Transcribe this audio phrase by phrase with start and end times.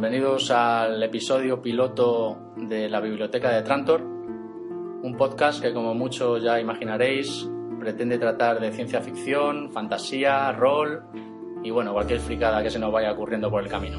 [0.00, 6.60] Bienvenidos al episodio piloto de la Biblioteca de Trantor, un podcast que como muchos ya
[6.60, 7.50] imaginaréis
[7.80, 11.02] pretende tratar de ciencia ficción, fantasía, rol
[11.64, 13.98] y bueno, cualquier fricada que se nos vaya ocurriendo por el camino.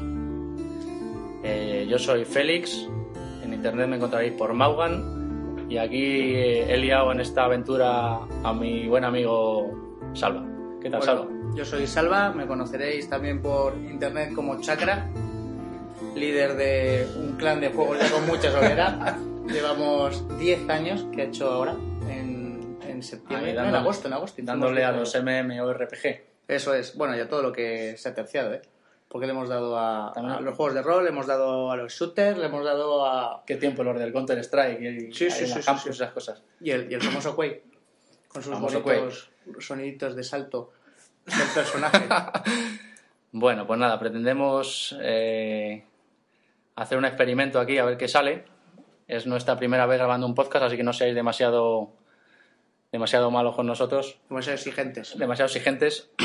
[1.44, 2.88] Eh, yo soy Félix,
[3.44, 8.54] en internet me encontraréis por Maugan y aquí eh, he liado en esta aventura a
[8.54, 9.70] mi buen amigo
[10.14, 10.46] Salva.
[10.80, 11.54] ¿Qué tal, Bueno, Salva?
[11.54, 15.10] Yo soy Salva, me conoceréis también por internet como Chakra,
[16.14, 19.16] líder de un clan de juegos ya con mucha soledad.
[19.46, 21.72] Llevamos 10 años, que ha hecho ahora,
[22.08, 24.42] en, en septiembre, Ahí no, en agosto, en agosto.
[24.44, 26.20] Dándole a los MMORPG.
[26.46, 28.62] Eso es, bueno, y a todo lo que se ha terciado, ¿eh?
[29.08, 32.38] Porque le hemos dado a, los juegos de rol, le hemos dado a los shooters,
[32.38, 33.42] le hemos dado a...
[33.44, 36.42] ¿Qué tiempo los del Counter Strike y, Sí, sí, sí, esas cosas?
[36.60, 37.64] Y el, y el famoso Quake,
[38.28, 40.72] con sus Famoso bonitos soniditos de salto
[41.26, 42.08] del personaje.
[43.32, 45.84] Bueno, pues nada, pretendemos eh,
[46.76, 48.44] hacer un experimento aquí a ver qué sale.
[49.08, 51.92] Es nuestra primera vez grabando un podcast, así que no seáis demasiado,
[52.92, 55.18] demasiado malos con nosotros, ser exigentes.
[55.18, 56.10] demasiado exigentes.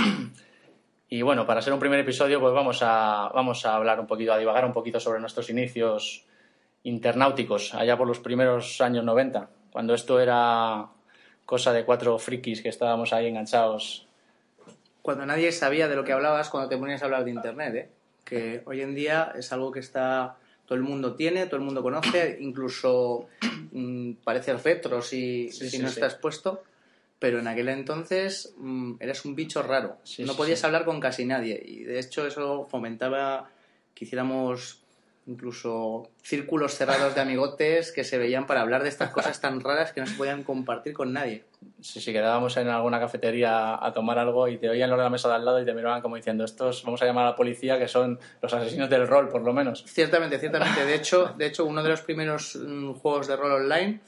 [1.07, 4.33] Y bueno, para ser un primer episodio, pues vamos a, vamos a hablar un poquito,
[4.33, 6.25] a divagar un poquito sobre nuestros inicios
[6.83, 10.87] internauticos, allá por los primeros años 90, cuando esto era
[11.45, 14.07] cosa de cuatro frikis que estábamos ahí enganchados.
[15.03, 17.89] cuando nadie sabía de lo que hablabas cuando te ponías a hablar de internet, ¿eh?
[18.25, 21.83] Que hoy en día es algo que está todo el mundo tiene, todo el mundo
[21.83, 23.27] conoce, incluso
[23.71, 25.93] mm, parece retro si, Sí, si sí, no sí.
[25.93, 26.63] estás puesto,
[27.19, 31.61] pero en aquel entonces mm, eras un bicho raro, no podías hablar con casi nadie
[31.63, 33.49] y de hecho eso fomentaba
[33.93, 34.81] que hiciéramos
[35.27, 39.91] incluso círculos cerrados de amigotes que se veían para hablar de estas cosas tan raras
[39.91, 41.43] que no se podían compartir con nadie.
[41.81, 45.09] Si, si quedábamos en alguna cafetería a tomar algo y te oían los de la
[45.09, 47.35] mesa de al lado y te miraban como diciendo, estos vamos a llamar a la
[47.35, 49.83] policía que son los asesinos del rol, por lo menos.
[49.87, 50.85] Ciertamente, ciertamente.
[50.85, 54.01] De hecho, de hecho uno de los primeros mm, juegos de rol online,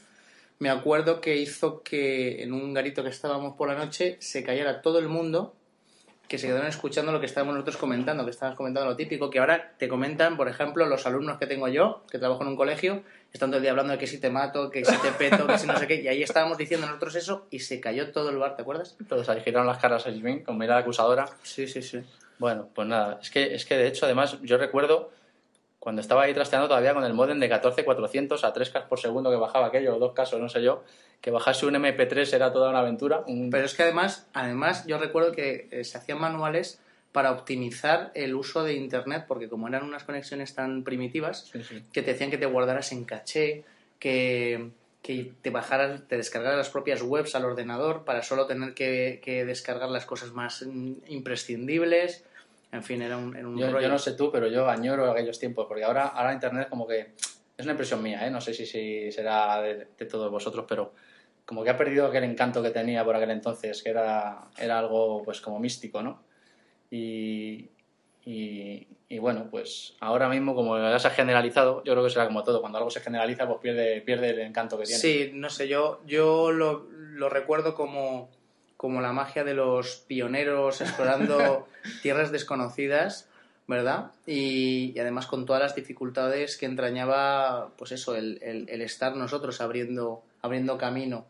[0.59, 4.81] me acuerdo que hizo que en un garito que estábamos por la noche se callara
[4.81, 5.55] todo el mundo,
[6.27, 9.39] que se quedaron escuchando lo que estábamos nosotros comentando, que estábamos comentando lo típico, que
[9.39, 13.03] ahora te comentan, por ejemplo, los alumnos que tengo yo, que trabajo en un colegio,
[13.31, 15.57] están todo el día hablando de que si te mato, que si te peto, que
[15.57, 18.37] si no sé qué, y ahí estábamos diciendo nosotros eso y se cayó todo el
[18.37, 18.97] bar, ¿te acuerdas?
[19.07, 21.27] Todos ahí giraron las caras a Jimmy con mirada acusadora.
[21.43, 22.01] Sí, sí, sí.
[22.39, 25.11] Bueno, pues nada, es que, es que de hecho, además, yo recuerdo
[25.87, 29.37] cuando estaba ahí trasteando todavía con el modem de 14400 a 3K por segundo que
[29.37, 30.83] bajaba aquello, o 2 casos, no sé yo,
[31.21, 33.23] que bajase un MP3 era toda una aventura.
[33.25, 36.81] un- Pero es que además, además yo recuerdo que eh, se hacían manuales
[37.13, 41.81] para optimizar el uso de internet, porque como eran unas conexiones tan primitivas, Sí, sí.
[41.93, 43.63] que te decían que te guardaras en caché,
[43.97, 44.71] que,
[45.01, 49.45] que te bajaras, te descargaras las propias webs al ordenador para solo tener que, que
[49.45, 52.25] descargar las cosas más mm, imprescindibles.
[52.71, 53.81] En fin, era un, era un Yo, rollo.
[53.81, 57.13] yo no sé tú, pero yo añoro aquellos tiempos, porque ahora, ahora Internet como que...
[57.57, 58.29] Es una impresión mía, ¿eh?
[58.29, 60.93] no sé si, si será de, de todos vosotros, pero
[61.43, 65.23] como que ha perdido aquel encanto que tenía por aquel entonces, que era, era algo
[65.23, 66.21] pues como místico, ¿no?
[66.91, 67.69] Y,
[68.25, 72.27] y, y bueno, pues ahora mismo como ya se ha generalizado, yo creo que será
[72.27, 74.99] como todo, cuando algo se generaliza pues pierde, pierde el encanto que tiene.
[74.99, 78.29] Sí, no sé, yo, yo lo, lo recuerdo como,
[78.77, 81.67] como la magia de los pioneros explorando
[82.01, 83.27] tierras desconocidas,
[83.67, 84.11] ¿verdad?
[84.25, 89.15] Y, y además con todas las dificultades que entrañaba, pues eso, el, el- el estar
[89.15, 91.25] nosotros abriendo, abriendo camino.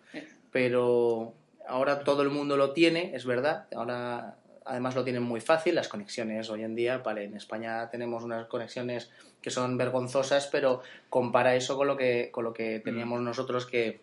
[0.51, 1.33] Pero
[1.67, 4.35] ahora todo el mundo lo tiene, es verdad, ahora
[4.65, 8.47] además lo tienen muy fácil, las conexiones hoy en día, vale, en España tenemos unas
[8.47, 9.09] conexiones
[9.41, 14.01] que son vergonzosas, pero compara eso con lo que, con lo que teníamos nosotros que,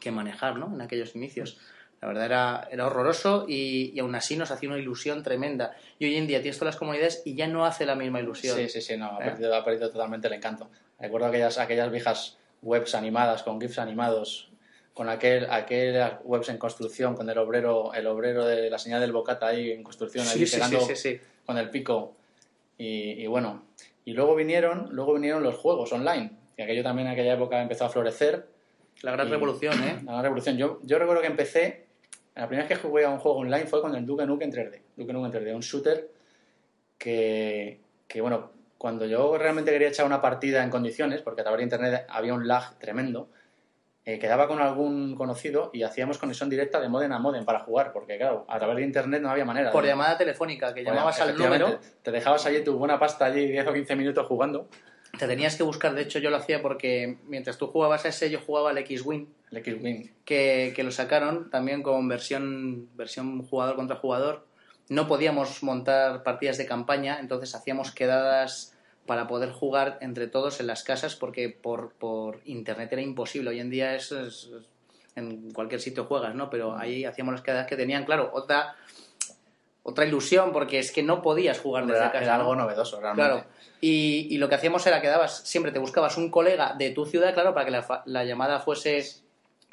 [0.00, 0.74] que manejar, ¿no?
[0.74, 1.58] En aquellos inicios.
[2.04, 5.74] La verdad era, era horroroso y, y aún así nos hacía una ilusión tremenda.
[5.98, 8.58] Y hoy en día tienes todas las comunidades y ya no hace la misma ilusión.
[8.58, 9.30] Sí, sí, sí, no, ha, ¿Eh?
[9.30, 10.68] perdido, ha perdido totalmente el encanto.
[11.00, 14.50] Recuerdo aquellas, aquellas viejas webs animadas con GIFs animados,
[14.92, 19.12] con aquel, aquellas webs en construcción, con el obrero, el obrero de la señal del
[19.12, 21.20] bocata ahí en construcción, ahí sí, sí, pegando sí, sí, sí.
[21.46, 22.14] con el pico.
[22.76, 23.62] Y, y bueno,
[24.04, 27.86] y luego vinieron, luego vinieron los juegos online, que aquello también en aquella época empezó
[27.86, 28.46] a florecer.
[29.00, 30.00] La gran Y- revolución, ¿eh?
[30.04, 30.58] La gran revolución.
[30.58, 31.83] Yo, yo recuerdo que empecé,
[32.34, 34.54] la primera vez que jugué a un juego online fue con el Duke Nukem en
[34.54, 34.80] 3D.
[34.96, 36.10] Duke Nukem en 3D, un shooter
[36.98, 41.58] que, que, bueno, cuando yo realmente quería echar una partida en condiciones, porque a través
[41.58, 43.28] de internet había un lag tremendo,
[44.04, 47.92] eh, quedaba con algún conocido y hacíamos conexión directa de modem a modem para jugar,
[47.92, 49.70] porque claro, a través de internet no había manera.
[49.70, 53.24] Por de- llamada telefónica, que Bueno, llamabas al número, Te dejabas allí tu buena pasta
[53.24, 54.68] allí 10 o 15 minutos jugando.
[55.18, 55.94] Te tenías que buscar.
[55.94, 59.26] De hecho, yo lo hacía porque mientras tú jugabas a ese, yo jugaba al X-Wing,
[59.50, 60.08] El X-Wing.
[60.24, 64.46] que, que lo sacaron también con versión, versión jugador contra jugador.
[64.88, 68.76] No podíamos montar partidas de campaña, entonces hacíamos quedadas
[69.06, 73.50] para poder jugar entre todos en las casas porque por, por internet era imposible.
[73.50, 74.66] Hoy en día es, es- es-
[75.16, 76.50] en cualquier sitio juegas, ¿no?
[76.50, 78.74] Pero ahí hacíamos las quedadas que tenían, claro, otra
[79.84, 82.24] otra ilusión porque es que no podías jugar desde Era, casa.
[82.24, 83.30] era algo novedoso, realmente.
[83.32, 83.46] Claro.
[83.80, 87.04] Y, y lo que hacíamos era que dabas, siempre te buscabas un colega de tu
[87.06, 89.04] ciudad, claro, para que la, la llamada fuese,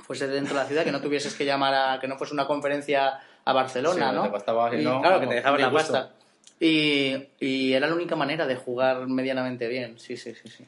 [0.04, 2.46] fuese dentro de la ciudad, que no tuvieses que llamar a, que no fuese una
[2.46, 4.24] conferencia a Barcelona, Sí, ¿no?
[4.24, 6.12] te costaba, si Y, no, claro, que te dejaban la pasta.
[6.60, 9.98] Y, y era la única manera de jugar medianamente bien.
[9.98, 10.66] Sí, sí, sí, sí.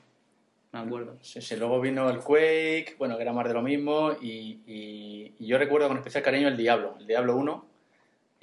[0.71, 1.17] Me acuerdo.
[1.21, 5.35] Sí, sí, luego vino el Quake, bueno, que era más de lo mismo, y, y-
[5.37, 7.65] y yo recuerdo con especial cariño el Diablo, el Diablo 1,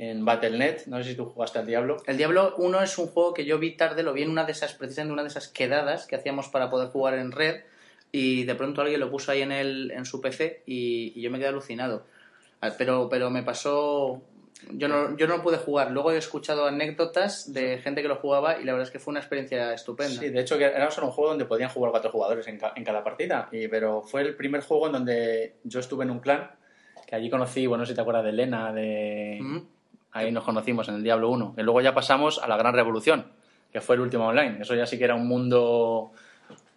[0.03, 1.99] en Battle.net, no sé si tú jugaste al Diablo.
[2.07, 4.53] El Diablo 1 es un juego que yo vi tarde, lo vi en una de
[4.53, 7.61] esas, precisamente una de esas quedadas que hacíamos para poder jugar en red
[8.11, 11.31] y de pronto alguien lo puso ahí en, el, en su PC y, y yo
[11.31, 12.05] me quedé alucinado.
[12.63, 14.23] Ah, Pero, pero me pasó...
[14.73, 15.91] Yo no, yo no pude jugar.
[15.91, 19.13] Luego he escuchado anécdotas de gente que lo jugaba y la verdad es que fue
[19.13, 20.21] una experiencia estupenda.
[20.21, 22.73] Sí, de hecho que era solo un juego donde podían jugar cuatro jugadores en, ca-
[22.77, 26.21] en cada partida, y, pero fue el primer juego en donde yo estuve en un
[26.21, 26.51] clan,
[27.07, 29.39] que allí conocí, bueno, no sé si te acuerdas de Elena, de...
[29.41, 29.59] Mm.
[30.13, 33.27] Ahí nos conocimos en el Diablo 1, y luego ya pasamos a la Gran Revolución,
[33.73, 34.59] que fue el último online.
[34.61, 36.13] Eso ya sí que era un mundo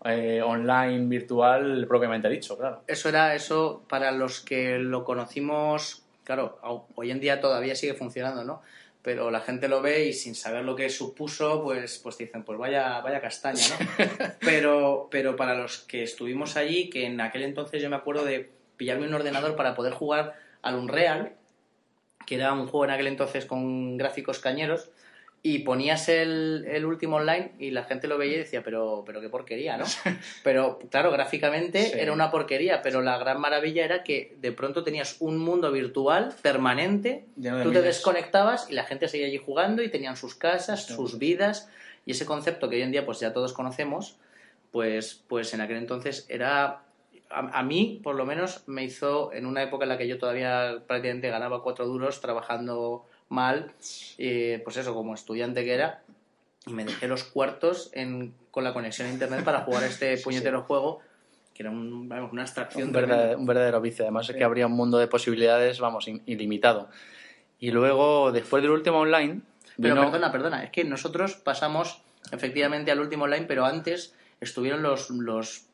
[0.06, 2.84] eh, online, virtual, propiamente dicho, claro.
[2.88, 6.60] Eso era eso para los que lo conocimos, claro,
[6.96, 8.62] hoy en día todavía sigue funcionando, ¿no?
[9.02, 12.58] Pero la gente lo ve y sin saber lo que supuso, pues, pues dicen, pues
[12.58, 14.06] vaya, vaya castaña, ¿no?
[14.40, 18.52] pero, pero para los que estuvimos allí, que en aquel entonces yo me acuerdo de
[18.78, 21.34] pillarme un ordenador para poder jugar al Unreal,
[22.26, 24.90] que era un juego en aquel entonces con gráficos cañeros,
[25.46, 29.20] y ponías el, el último online y la gente lo veía y decía, pero, pero
[29.20, 29.84] qué porquería, ¿no?
[30.44, 31.92] Pero claro, gráficamente Sí.
[31.98, 36.34] era una porquería, pero la gran maravilla era que de pronto tenías un mundo virtual
[36.42, 37.26] permanente,
[37.62, 40.94] tú te desconectabas y la gente seguía allí jugando y tenían sus casas, Sí.
[40.96, 41.68] sus vidas,
[42.06, 44.16] y ese concepto que hoy en día pues ya todos conocemos,
[44.72, 46.84] pues, pues en aquel entonces era...
[47.34, 50.18] A, a mí, por lo menos, me hizo, en una época en la que yo
[50.18, 53.72] todavía prácticamente ganaba cuatro duros trabajando mal,
[54.18, 56.04] eh, pues eso, como estudiante que era,
[56.68, 60.24] y me dejé los cuartos en, con la conexión a internet para jugar este Sí,
[60.24, 61.00] puñetero juego,
[61.54, 64.06] que era un- vamos, una abstracción Un verdadero, un verdadero vicio.
[64.06, 66.90] Además es que habría un mundo de posibilidades, vamos, ilimitado.
[67.60, 69.42] Y luego, después del último online,
[69.82, 72.02] Pero vino- perdona, perdona, es que nosotros pasamos
[72.32, 75.66] efectivamente al último online, pero antes estuvieron los, los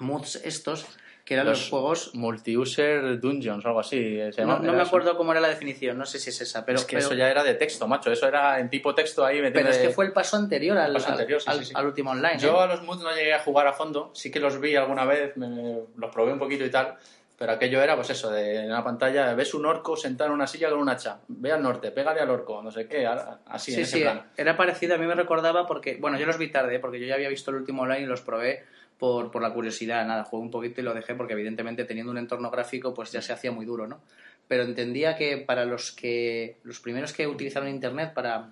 [0.00, 0.86] moods estos,
[1.24, 2.10] que eran los, Los juegos...
[2.14, 4.18] Multi-user dungeons algo así.
[4.32, 4.88] se No, no me eso.
[4.88, 7.14] acuerdo cómo era la definición, no sé si es esa, pero, es que pero, eso
[7.14, 8.10] ya era de texto, macho.
[8.10, 10.92] Eso era en tipo texto ahí pero es de- que fue el paso anterior al,
[10.92, 11.72] paso anterior, sí, al- sí, sí.
[11.74, 12.38] al último online.
[12.38, 12.62] Yo ¿eh?
[12.62, 14.10] a los moods no llegué a jugar a fondo.
[14.14, 16.96] Sí que los vi alguna vez, me- los probé un poquito y tal.
[17.38, 20.46] Pero aquello era, pues eso, de en una pantalla, ves un orco sentado en una
[20.46, 21.20] silla con un hacha.
[21.28, 24.26] Ve al norte, pégale al orco, no sé qué, así, Sí, en ese sí, plan.
[24.36, 27.14] era parecido, a mí me recordaba porque, bueno, yo los vi tarde, porque yo ya
[27.14, 28.66] había visto el último online y los probé
[29.00, 32.18] por, por la curiosidad, nada, jugué un poquito y lo dejé porque evidentemente teniendo un
[32.18, 34.02] entorno gráfico pues ya se hacía muy duro, ¿no?
[34.46, 38.50] Pero entendía que para los que, los primeros que utilizaron internet para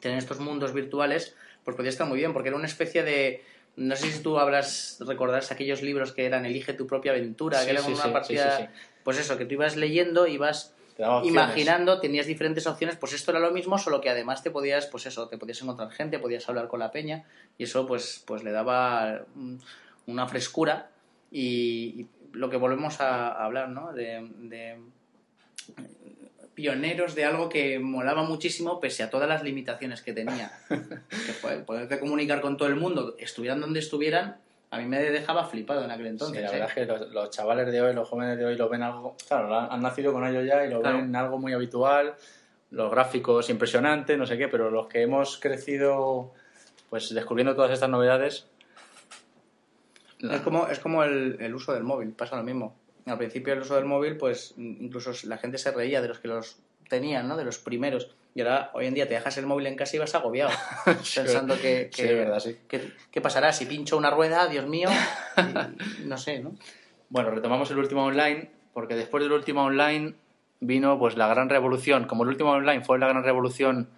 [0.00, 3.42] tener estos mundos virtuales, pues podía estar muy bien, porque era una especie de,
[3.76, 7.64] no sé si tú habrás, recordarás aquellos libros que eran Elige tu propia aventura, Sí,
[7.64, 8.72] que era sí, como sí, una sí, partida,
[9.04, 13.30] pues eso, que tú ibas leyendo y vas Te imaginando, tenías diferentes opciones, pues esto
[13.30, 16.48] era lo mismo, solo que además te podías, pues eso, te podías encontrar gente, podías
[16.48, 17.24] hablar con la peña,
[17.56, 19.58] y eso pues, pues le daba mm,
[20.08, 20.90] una frescura
[21.30, 23.92] y, y lo que volvemos a, a hablar, ¿no?
[23.92, 24.76] De, de
[26.54, 30.50] pioneros de algo que molaba muchísimo pese a todas las limitaciones que tenía.
[30.68, 34.38] que fue poderte comunicar con todo el mundo, estuvieran donde estuvieran,
[34.70, 36.36] a mí me dejaba flipado en aquel entonces.
[36.38, 36.52] Sí, la ¿eh?
[36.52, 39.16] verdad es que los, los chavales de hoy, los jóvenes de hoy lo ven algo,
[39.26, 40.98] claro, han nacido con ello ya y lo Claro.
[40.98, 42.14] ven algo muy habitual,
[42.70, 46.32] los gráficos impresionantes, no sé qué, pero los que hemos crecido
[46.90, 48.46] pues descubriendo todas estas novedades,
[50.20, 52.74] Es como, es como el, el uso del móvil, pasa lo mismo.
[53.06, 56.28] Al principio el uso del móvil, pues incluso la gente se reía de los que
[56.28, 56.58] los
[56.88, 57.36] tenían, ¿no?
[57.36, 58.10] De los primeros.
[58.34, 60.50] Y ahora, hoy en día, te dejas el móvil en casa y vas agobiado,
[60.86, 62.56] pensando que, Sí, que- es verdad, sí.
[62.68, 64.46] que- ¿qué pasará si pincho una rueda?
[64.46, 64.88] Dios mío,
[66.02, 66.54] Y no sé, ¿no?
[67.08, 70.14] Bueno, retomamos el último online, porque después del último online
[70.60, 72.06] vino pues la gran revolución.
[72.06, 73.88] Como el último online fue la gran revolución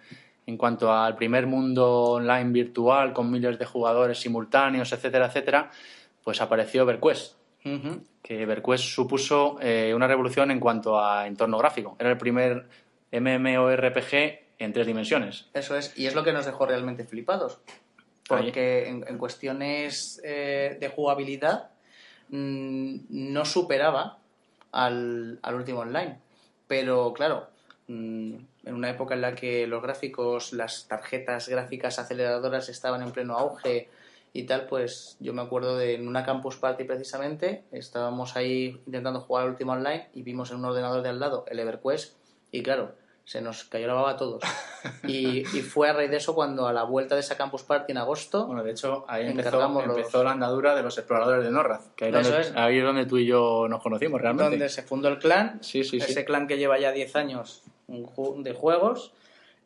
[0.47, 5.69] en cuanto al primer mundo online virtual con miles de jugadores simultáneos, etcétera, etcétera,
[6.23, 7.35] pues apareció EverQuest,
[7.65, 8.03] Ujú.
[8.23, 11.95] que EverQuest supuso eh, una revolución en cuanto a entorno gráfico.
[11.99, 12.67] Era el primer
[13.11, 15.47] MMORPG en tres dimensiones.
[15.53, 17.59] Eso es, y es lo que nos dejó realmente flipados.
[18.27, 21.71] Porque en, en cuestiones eh, de jugabilidad
[22.29, 24.19] mm, no superaba
[24.71, 26.19] al, al último online.
[26.67, 27.49] Pero claro,
[27.87, 33.11] mm, en una época en la que los gráficos, las tarjetas gráficas aceleradoras estaban en
[33.11, 33.89] pleno auge
[34.33, 39.19] y tal, pues yo me acuerdo de en una campus party precisamente, estábamos ahí intentando
[39.19, 42.15] jugar al último online y vimos en un ordenador de al lado el EverQuest
[42.51, 42.95] y claro,
[43.31, 44.43] se nos cayó la baba a todos.
[45.07, 47.93] Y, y fue a raíz de eso cuando a la vuelta de esa campus party
[47.93, 51.49] en agosto, Bueno, de hecho, ahí empezó, los- empezó la andadura de los exploradores de
[51.51, 52.51] Norraz, que ahí, donde, es.
[52.57, 54.49] ahí es donde tú y yo nos conocimos realmente.
[54.49, 56.11] donde se fundó el clan, Sí, sí, sí.
[56.11, 59.13] ese clan que lleva ya 10 años de juegos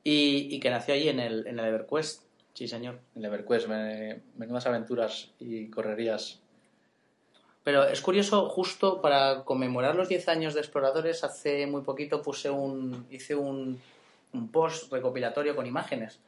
[0.03, 2.21] y, y que nació allí en el, en el EverQuest.
[2.53, 2.99] Sí, señor.
[3.15, 6.39] El EverQuest, me- menudas aventuras y correrías.
[7.65, 12.47] Pero es curioso, justo para conmemorar los 10 años de Exploradores, hace muy poquito puse
[12.47, 13.81] un, hice un,
[14.33, 16.19] un post recopilatorio con imágenes.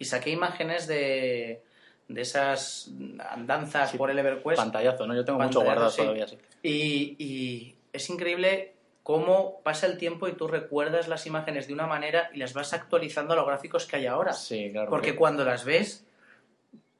[0.00, 1.62] Y saqué imágenes de,
[2.08, 2.90] de esas
[3.30, 4.60] andanzas Sí, por el EverQuest.
[4.60, 5.14] Pantallazo, ¿no?
[5.14, 6.02] Yo tengo mucho guardado sí.
[6.02, 6.36] todavía, sí.
[6.64, 11.86] Y, y es increíble cómo pasa el tiempo y tú recuerdas las imágenes de una
[11.86, 14.32] manera y las vas actualizando a los gráficos que hay ahora.
[14.32, 14.90] Sí, claro.
[14.90, 16.04] Porque cuando las ves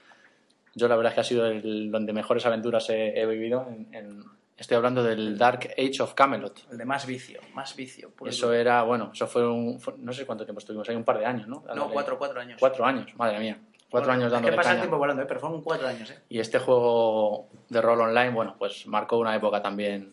[0.77, 3.67] Yo, la verdad es que ha sido el donde mejores aventuras he, he vivido.
[3.67, 4.23] en- en-
[4.55, 6.67] estoy hablando del Dark Age of Camelot.
[6.71, 8.11] El de más vicio, más vicio.
[8.25, 9.79] Eso era, bueno, eso fue un.
[9.79, 11.63] fue- no sé cuánto tiempo estuvimos ahí, un par de años, ¿no?
[11.75, 12.57] No, cuatro, cuatro años.
[12.59, 13.59] Cuatro años, madre mía.
[13.89, 15.25] Cuatro años Es dándole que pasa el tiempo volando, ¿eh?
[15.27, 16.19] pero fueron cuatro años, ¿eh?
[16.29, 20.11] Y este juego de rol online, bueno, pues marcó una época también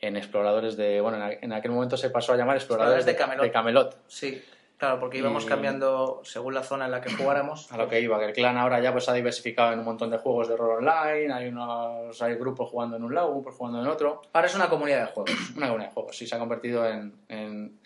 [0.00, 1.00] en exploradores de.
[1.00, 3.52] Bueno, en aquel momento se pasó a llamar exploradores, Exploradores de Camelot.
[3.92, 4.42] Camelot, Sí,
[4.78, 7.70] claro, porque íbamos Y- cambiando según la zona en la que jugáramos.
[7.70, 10.10] A lo que iba, que el clan ahora ya pues ha diversificado en un montón
[10.10, 13.82] de juegos de rol online, hay unos hay grupos jugando en un lado, grupos jugando
[13.82, 14.22] en otro.
[14.32, 15.30] Ahora es una comunidad de juegos.
[15.56, 17.78] Una comunidad de juegos, sí, se ha convertido en, en,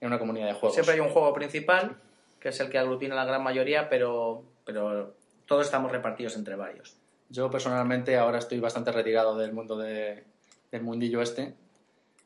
[0.00, 0.74] en una comunidad de juegos.
[0.74, 1.96] Siempre hay un juego principal,
[2.38, 5.14] que es el que aglutina la gran mayoría, pero, pero
[5.46, 6.96] todos estamos repartidos entre varios.
[7.30, 10.24] Yo personalmente ahora estoy bastante retirado del mundo de-
[10.70, 11.54] del mundillo este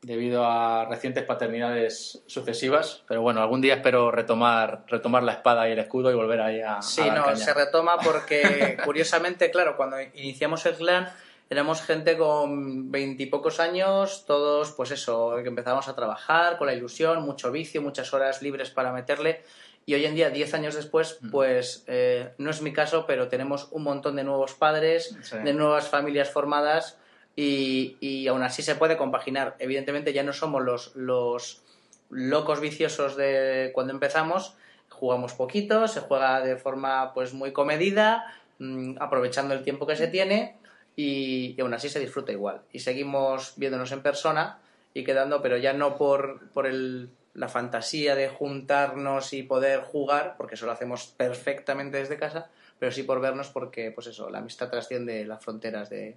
[0.03, 5.71] debido a recientes paternidades sucesivas, pero bueno, algún día espero retomar retomar la espada y
[5.71, 7.35] el escudo y volver ahí a, a Sí, dar no, caña.
[7.37, 11.09] se retoma porque, curiosamente, claro, cuando iniciamos el clan
[11.49, 17.21] éramos gente con veintipocos años, todos, pues eso, que empezábamos a trabajar con la ilusión,
[17.23, 19.43] mucho vicio, muchas horas libres para meterle.
[19.85, 21.29] Y hoy en día, diez años después, Mm.
[21.31, 25.37] pues eh, no es mi caso, pero tenemos un montón de nuevos padres, Sí.
[25.37, 26.97] de nuevas familias formadas
[27.35, 29.55] y, y aún así se puede compaginar.
[29.59, 31.63] Evidentemente ya no somos los, los
[32.09, 34.55] locos viciosos de cuando empezamos,
[34.89, 38.25] jugamos poquito, se juega de forma pues muy comedida,
[38.59, 40.55] mm, aprovechando el tiempo que se tiene
[40.95, 42.61] y, y aún así se disfruta igual.
[42.71, 44.59] Y seguimos viéndonos en persona
[44.93, 50.35] y quedando, pero ya no por, por el- la fantasía de juntarnos y poder jugar,
[50.37, 52.47] porque eso lo hacemos perfectamente desde casa,
[52.77, 56.15] pero sí por vernos porque, pues eso, la amistad trasciende las fronteras de,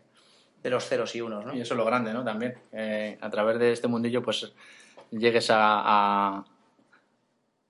[0.62, 1.54] de los ceros y unos, ¿no?
[1.54, 2.24] Y eso es lo grande, ¿no?
[2.24, 2.58] También.
[2.72, 4.52] Eh, a través de este mundillo, pues
[5.10, 6.44] llegues a, a,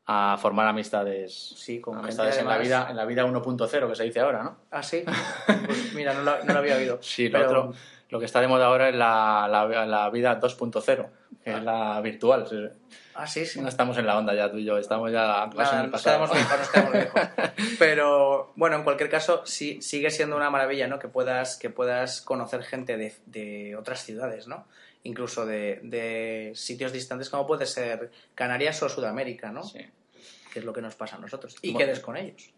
[0.06, 1.32] a formar amistades.
[1.56, 4.56] Sí, con amistades en la vida, en la vida 1.0, que se dice ahora, ¿no?
[4.70, 5.04] Ah, sí.
[5.66, 6.98] Pues mira, no lo, no lo había oído.
[7.02, 7.74] Sí, lo Pero- otro,
[8.08, 11.08] lo que está de moda ahora es la, la, la vida 2.0,
[11.42, 12.46] que es la virtual.
[12.48, 12.56] Sí.
[13.18, 13.60] Ah, sí, sí.
[13.60, 16.02] No estamos en la onda ya tú y yo, estamos ya atrás en el nos
[16.02, 16.26] pasado.
[16.26, 17.20] quedamos lejos, nos quedamos lejos.
[17.78, 20.98] Pero bueno, en cualquier caso, sí, sigue siendo una maravilla, ¿no?
[20.98, 24.66] Que puedas, que puedas conocer gente de, de otras ciudades, ¿no?
[25.04, 29.62] Incluso de, de sitios distantes como puede ser Canarias o Sudamérica, ¿no?
[29.62, 29.78] Sí.
[30.52, 31.56] Que es lo que nos pasa a nosotros.
[31.62, 31.86] Y Bueno.
[31.86, 32.50] quedes con ellos.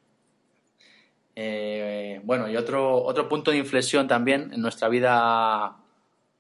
[1.37, 5.77] Eh, bueno, y otro, otro punto de inflexión también en nuestra vida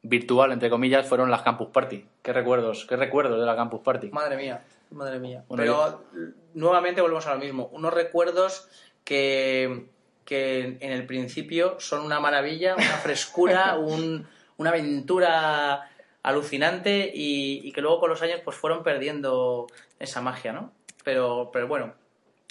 [0.08, 2.04] virtual, entre comillas, fueron las Campus Party.
[2.22, 4.08] ¿Qué recuerdos, qué recuerdos de la Campus Party?
[4.10, 5.44] Madre mía, madre mía.
[5.48, 6.04] Bueno, Pero
[6.54, 7.68] nuevamente volvemos a lo mismo.
[7.72, 8.68] Unos recuerdos
[9.04, 9.86] que,
[10.24, 15.88] que en el principio son una maravilla, una frescura, un- una aventura
[16.22, 19.66] alucinante y, y que luego con los años pues fueron perdiendo
[20.00, 20.72] esa magia, ¿no?
[21.04, 21.94] Pero, pero bueno,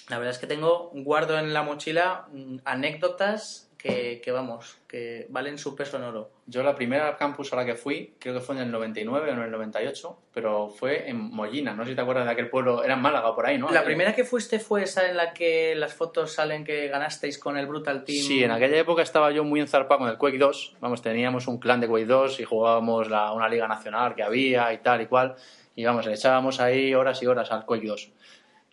[0.09, 5.57] la verdad es que tengo, guardo en la mochila mm, anécdotas que vamos, que valen
[5.57, 6.29] su peso en oro.
[6.45, 9.33] Yo la primera campus a la que fui, creo que fue en el 99 o
[9.33, 12.83] en el 98, pero fue en Mollina, no sé si te acuerdas de aquel pueblo,
[12.83, 13.69] era en Málaga o por ahí, ¿no?
[13.71, 17.57] La primera que fuiste fue esa en la que las fotos salen que ganasteis con
[17.57, 18.23] el Brutal Team.
[18.23, 21.59] Sí, en aquella época estaba yo muy enzarpado con el Quake 2, vamos, teníamos un
[21.59, 25.07] clan de Quake 2 y jugábamos la, una liga nacional que había y tal y
[25.07, 25.35] cual,
[25.75, 28.11] y vamos, le echábamos ahí horas y horas al Quake 2.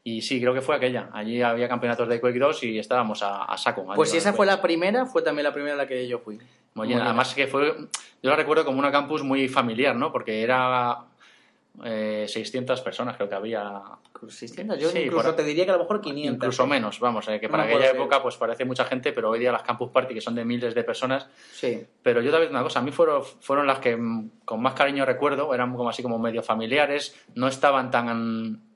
[0.07, 1.09] Y sí, creo que fue aquella.
[1.15, 3.87] Allí había campeonatos de Quake 2 y estábamos a, a saco.
[3.97, 6.39] Pues si esa fue la primera, fue también la primera a la que yo fui.
[6.75, 7.01] Muy bien.
[7.01, 7.75] Además que fue,
[8.23, 10.13] yo la recuerdo como una campus muy familiar, ¿no?
[10.13, 11.07] Porque era
[11.83, 13.83] eh, 600 personas creo que había.
[14.27, 16.35] 600, yo sí, incluso te diría que a lo mejor 500.
[16.35, 19.53] Incluso menos, vamos, eh, que para aquella época pues parece mucha gente, pero hoy día
[19.53, 21.29] las campus party que son de miles de personas.
[21.53, 21.85] Sí.
[22.03, 23.99] Pero yo también una cosa, a mí fueron, fueron las que
[24.45, 28.74] con más cariño recuerdo, eran como así como medio familiares, no estaban tan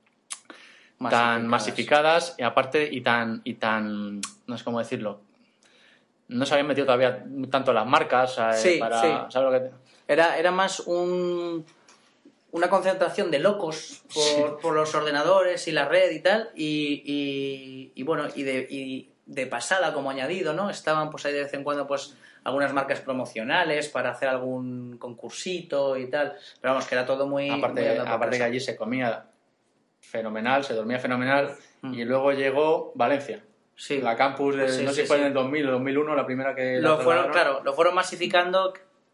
[0.99, 1.35] masificadas.
[1.35, 5.21] tan masificadas y aparte y tan y tan no sé cómo decirlo
[6.27, 9.07] no se habían metido todavía tanto las marcas eh, sí, para sí.
[9.29, 9.71] ¿sabes lo que te...
[10.07, 11.65] era era más un
[12.51, 14.43] una concentración de locos por, sí.
[14.61, 19.09] por los ordenadores y la red y tal y, y, y bueno y de, y
[19.25, 23.01] de pasada como añadido no estaban pues ahí de vez en cuando pues algunas marcas
[23.01, 28.07] promocionales para hacer algún concursito y tal pero vamos que era todo muy aparte, muy
[28.07, 29.25] aparte que allí se comía
[30.09, 31.93] fenomenal, se dormía fenomenal mm.
[31.93, 33.43] y luego llegó Valencia.
[33.75, 34.01] Sí.
[34.01, 36.53] La campus, de, sí, no sé si fue en el 2000 o 2001, la primera
[36.53, 36.79] que...
[36.81, 38.73] Lo fueron, claro, lo fueron masificando,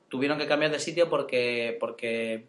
[0.10, 2.48] tuvieron que cambiar de sitio porque, porque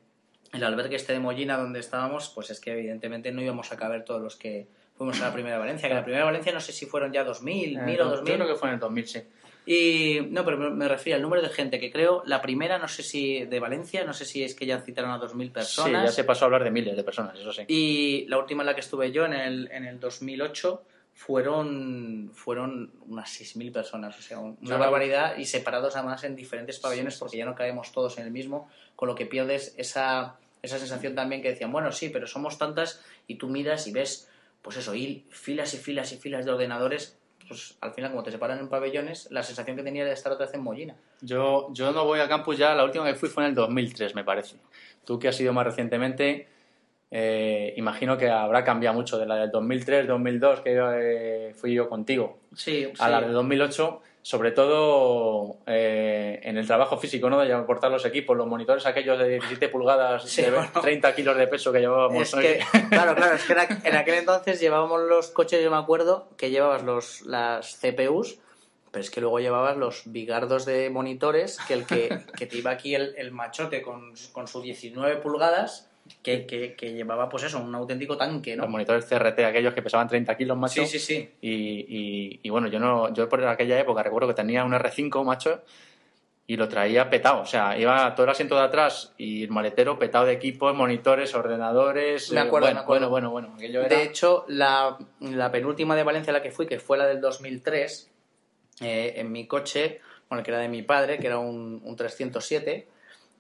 [0.53, 4.05] el albergue este de Mollina donde estábamos, pues es que evidentemente no íbamos a caber
[4.05, 6.87] todos los que fuimos a la primera Valencia, que la primera Valencia no sé si
[6.87, 8.33] fueron ya 2000, eh, 1000 o 2000.
[8.33, 9.23] Yo creo que fue en el 2000, sí.
[9.67, 13.03] Y no, pero me refiero al número de gente que creo, la primera, no sé
[13.03, 16.01] si de Valencia, no sé si es que ya citaron a 2.000 personas.
[16.03, 17.63] Sí, ya se pasó a hablar de miles de personas, eso sí.
[17.67, 22.93] Y la última en la que estuve yo, en el, en el 2008, fueron, fueron
[23.09, 27.37] unas 6.000 personas, o sea, una Yo- barbaridad, y separados además en diferentes pabellones porque
[27.39, 31.43] ya no caemos todos en el mismo, con lo que pierdes esa, esa sensación también
[31.43, 34.29] que decían, bueno, sí, pero somos tantas, y tú miras y ves,
[34.63, 38.31] pues eso, y filas y filas y filas de ordenadores, pues al final como te
[38.31, 40.95] separan en pabellones, la sensación que tenía era de estar otra vez en Mollina.
[41.21, 44.15] Yo, yo no voy a campus ya, la última que fui fue en el 2003,
[44.15, 44.56] me parece.
[45.04, 46.49] Tú que has ido más recientemente,
[47.11, 51.89] eh, imagino que habrá cambiado mucho de la del 2003, 2002, que eh, fui yo
[51.89, 57.39] contigo, Sí, a la de 2008, sobre todo eh, en el trabajo físico, ¿no?
[57.39, 60.69] De aportar los equipos, los monitores aquellos de 17 pulgadas, Sí, de bueno.
[60.82, 62.21] 30 kilos de peso que llevábamos.
[62.21, 62.41] Es ¿no?
[62.41, 62.58] que,
[62.91, 63.52] claro, claro, es que
[63.89, 68.41] en aquel entonces llevábamos los coches, yo me acuerdo, que llevabas los, las CPUs,
[68.91, 72.73] pero es que luego llevabas los bigardos de monitores, que el que, que te iba
[72.73, 75.89] aquí el, el machote con, con sus 19 pulgadas,
[76.23, 78.73] que, que, que llevaba pues eso, un auténtico tanque, Los ¿no?
[78.73, 80.84] monitores CRT, aquellos que pesaban 30 kilos, macho.
[80.86, 81.30] Sí, sí, sí.
[81.40, 85.25] Y, y- y bueno, yo no yo por aquella época recuerdo que tenía un R5,
[85.25, 85.62] macho,
[86.49, 87.40] y lo traía petado.
[87.40, 91.34] O sea, iba todo el asiento de atrás y el maletero petado de equipos, monitores,
[91.34, 92.30] ordenadores.
[92.30, 93.10] Me eh, acuerdo, bueno, me acuerdo.
[93.10, 93.56] bueno, bueno, bueno.
[93.58, 93.97] Aquello era...
[93.97, 97.21] De hecho, la, la penúltima de Valencia a la que fui, que fue la del
[97.21, 98.10] 2003,
[98.82, 102.86] eh, en mi coche, bueno, que era de mi padre, que era un, un 307,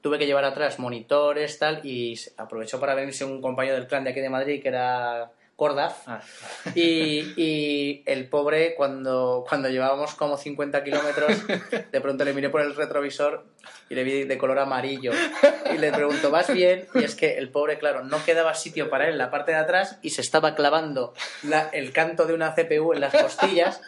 [0.00, 4.10] tuve que llevar atrás monitores, tal, y aprovechó para venirse un compañero del clan de
[4.10, 6.20] aquí de Madrid, que era Cordaf, Ah,
[6.74, 11.32] y, y el pobre, cuando, cuando llevábamos como 50 kilómetros,
[11.90, 13.44] de pronto le miré por el retrovisor
[13.88, 15.12] y le vi de color amarillo.
[15.74, 16.86] Y le pregunto, ¿vas bien?
[16.94, 19.58] Y es que el pobre, claro, no quedaba sitio para él en la parte de
[19.58, 23.80] atrás y se estaba clavando la- el canto de una CPU en las costillas.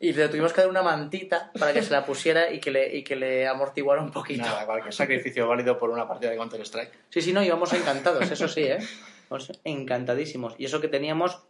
[0.00, 2.96] Y le tuvimos que dar una mantita para que se la pusiera y que le,
[2.96, 4.42] y que le amortiguara un poquito.
[4.42, 6.92] nada, cualquier sacrificio válido por una partida de Counter-Strike.
[7.10, 8.78] Sí, sí, no, íbamos encantados, eso sí, ¿eh?
[9.28, 10.54] Íbamos encantadísimos.
[10.58, 11.40] Y eso que teníamos,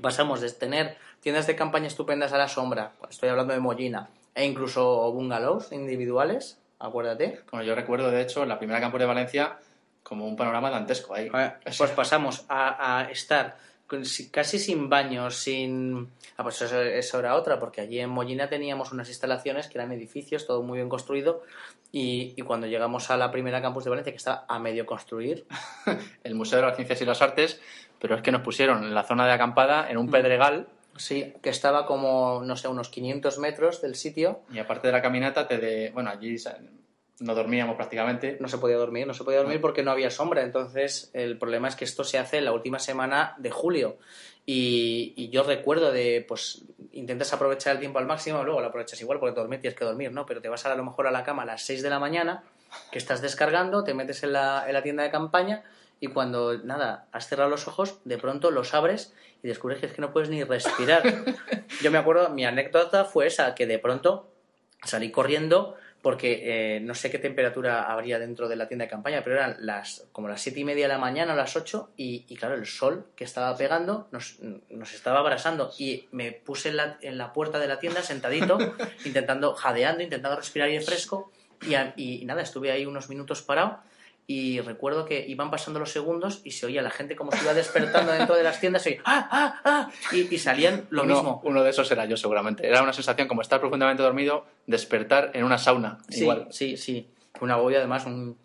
[0.00, 4.44] pasamos de tener tiendas de campaña estupendas a la sombra, estoy hablando de Mollina, e
[4.44, 7.40] incluso bungalows individuales, acuérdate.
[7.50, 9.58] Bueno, yo recuerdo, de hecho, la primera campus de Valencia
[10.02, 11.28] como un panorama dantesco ahí.
[11.30, 13.56] Pues pasamos a, a estar
[14.30, 16.08] casi sin baños, sin...
[16.36, 19.92] Ah, pues eso, eso era otra, porque allí en Mollina teníamos unas instalaciones que eran
[19.92, 21.42] edificios, todo muy bien construido,
[21.92, 25.46] y, y cuando llegamos a la primera campus de Valencia, que estaba a medio construir,
[26.24, 27.60] El Museo de las Ciencias y las Artes,
[27.98, 29.90] pero es que nos pusieron en la zona de acampada Mm.
[29.90, 30.68] en un pedregal
[30.98, 34.40] Sí, que estaba como, no sé, unos 500 metros del sitio.
[34.50, 35.90] y aparte de la caminata, te de...
[35.90, 36.38] bueno, allí
[37.20, 38.36] no dormíamos prácticamente.
[38.40, 40.42] No se podía dormir, no se podía dormir porque no había sombra.
[40.42, 43.98] Entonces, el problema es que esto se hace en la última semana de julio.
[44.44, 49.00] Y, y yo recuerdo de, pues, intentas aprovechar el tiempo al máximo, luego lo aprovechas
[49.00, 50.24] igual porque dormir tienes que dormir, ¿no?
[50.24, 52.44] Pero te vas a, lo mejor a la cama a las 6 de la mañana,
[52.92, 55.64] que estás descargando, te metes en la, en la tienda de campaña
[55.98, 59.92] y cuando, nada, has cerrado los ojos, de pronto los abres y descubres que es
[59.92, 61.02] que no puedes ni respirar.
[61.82, 64.30] Yo me acuerdo, mi anécdota fue esa, que de pronto
[64.84, 69.22] salí corriendo porque eh, no sé qué temperatura habría dentro de la tienda de campaña,
[69.24, 72.24] pero eran las como las siete y media de la mañana, a las ocho, y,
[72.28, 74.38] y claro, el sol que estaba pegando nos,
[74.70, 75.72] nos estaba abrasando.
[75.78, 78.56] Y me puse en la, en la puerta de la tienda sentadito,
[79.04, 83.80] intentando, jadeando, intentando respirar aire fresco, y, y nada, estuve ahí unos minutos parado.
[84.28, 87.54] Y recuerdo que iban pasando los segundos y se oía la gente como se iba
[87.54, 89.90] despertando dentro de las tiendas y, ¡ah, ah, ah!
[90.10, 91.40] y, y salían lo uno, mismo.
[91.44, 92.66] Uno de esos era yo, seguramente.
[92.66, 95.98] Era una sensación como estar profundamente dormido, despertar en una sauna.
[96.08, 96.48] Sí, Igual.
[96.50, 97.08] sí, sí.
[97.40, 98.36] Un agobio, además, un,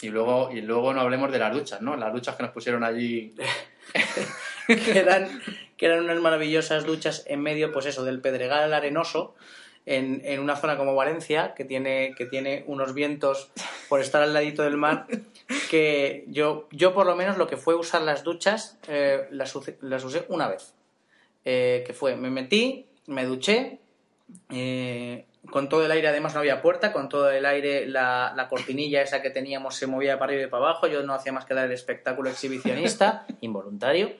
[0.00, 1.96] Y luego, y luego no hablemos de las duchas, ¿no?
[1.96, 3.34] Las duchas que nos pusieron allí.
[4.68, 5.42] que eran,
[5.76, 9.34] que eran unas maravillosas duchas en medio, pues eso, del Pedregal arenoso,
[9.86, 13.50] en, en una zona como Valencia, que tiene, que tiene unos vientos
[13.88, 15.06] por estar al ladito del mar,
[15.70, 20.04] que yo, yo por lo menos lo que fue usar las duchas, eh, las, las
[20.04, 20.74] usé una vez.
[21.44, 23.78] Eh, que fue, me metí, me duché,
[24.50, 28.48] eh, con todo el aire, además no había puerta, con todo el aire, la, la
[28.48, 31.44] cortinilla esa que teníamos se movía para arriba y para abajo, yo no hacía más
[31.44, 34.10] que dar el espectáculo exhibicionista, involuntario,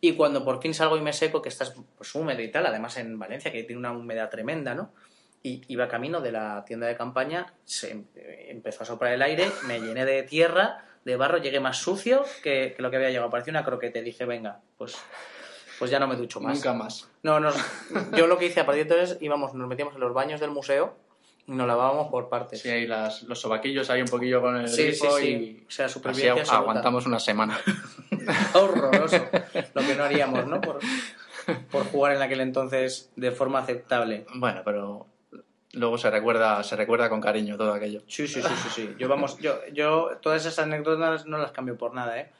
[0.00, 2.96] y cuando por fin salgo y me seco, que estás pues húmedo y tal, además
[2.98, 4.92] en Valencia, que tiene una humedad tremenda, ¿no?
[5.42, 8.04] Y iba camino de la tienda de campaña, se em-
[8.48, 12.72] empezó a soplar el aire, me llené de tierra, de barro, llegué más sucio que,
[12.74, 14.96] que lo que había llegado, parecía una croqueta, dije, venga, pues,
[15.78, 16.54] pues ya no me ducho más.
[16.56, 17.08] Nunca más.
[17.22, 17.56] No, nos,
[18.16, 20.50] yo lo que hice a partir de entonces íbamos, nos metíamos en los baños del
[20.50, 20.96] museo
[21.46, 22.60] nos lavábamos por partes.
[22.60, 25.26] Sí, ahí las, los sobaquillos ahí un poquillo con el Sí, sí, grifo sí.
[25.28, 26.56] y O sea, así absoluta.
[26.56, 27.58] aguantamos una semana.
[28.54, 29.26] Horroroso.
[29.74, 30.60] Lo que no haríamos, ¿no?
[30.60, 30.78] Por,
[31.70, 34.26] por jugar en aquel entonces de forma aceptable.
[34.34, 35.06] bueno, pero
[35.72, 38.02] luego se recuerda, se recuerda con cariño todo aquello.
[38.06, 38.94] Sí, sí, sí, sí, sí.
[38.98, 42.30] Yo, vamos, yo, yo todas esas anécdotas no las cambio por nada, ¿eh?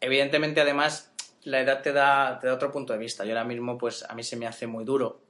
[0.00, 1.12] Evidentemente, además,
[1.42, 3.24] la edad te da, te da otro punto de vista.
[3.24, 5.20] Yo ahora mismo, pues, a mí se me hace muy duro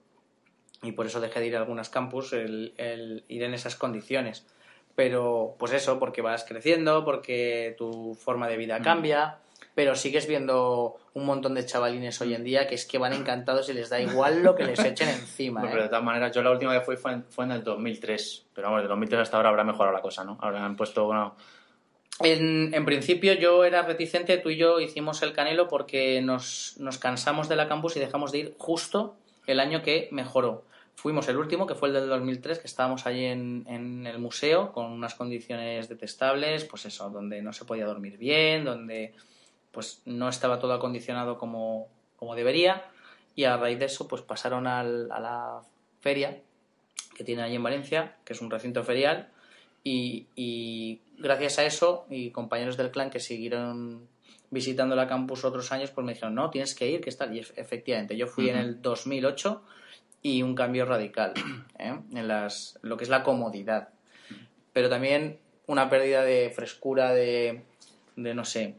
[0.82, 4.46] y por eso dejé de ir a algunas campus el, el ir en esas condiciones.
[4.94, 9.38] Pero, pues eso, porque vas creciendo, porque tu forma de vida cambia,
[9.74, 13.68] pero sigues viendo un montón de chavalines hoy en día que es que van encantados
[13.68, 15.62] y les da igual lo que les echen encima.
[15.64, 15.68] ¿eh?
[15.70, 18.46] pero de todas maneras, yo la última que fui fue en, fue en el 2003.
[18.54, 20.38] Pero vamos, de 2003 hasta ahora habrá mejorado la cosa, ¿no?
[20.40, 21.36] Ahora han puesto, bueno,
[22.20, 26.98] En, en principio yo era reticente, tú y yo hicimos el canelo porque nos, nos
[26.98, 29.16] cansamos de la campus y dejamos de ir justo
[29.46, 30.64] el año que mejoró.
[31.00, 34.70] Fuimos el último, que fue el del 2003, que estábamos allí en, en el museo
[34.72, 39.14] con unas condiciones detestables, pues eso, donde no se podía dormir bien, donde
[39.72, 42.84] pues no estaba todo acondicionado como, como debería
[43.34, 45.60] y a raíz de eso pues pasaron al- a la
[46.00, 46.38] feria
[47.16, 49.28] que tiene allí en Valencia, que es un recinto ferial,
[49.82, 54.06] y, y gracias a eso y compañeros del clan que siguieron
[54.50, 57.32] visitando la campus otros años, pues me dijeron, no, tienes que ir, que está.
[57.32, 59.62] Y ef- efectivamente, yo fui en el 2008
[60.22, 61.32] y un cambio radical
[61.78, 61.98] ¿eh?
[62.12, 63.88] en las, lo que es la comodidad.
[64.72, 67.62] Pero también una pérdida de frescura, de,
[68.16, 68.76] de no sé,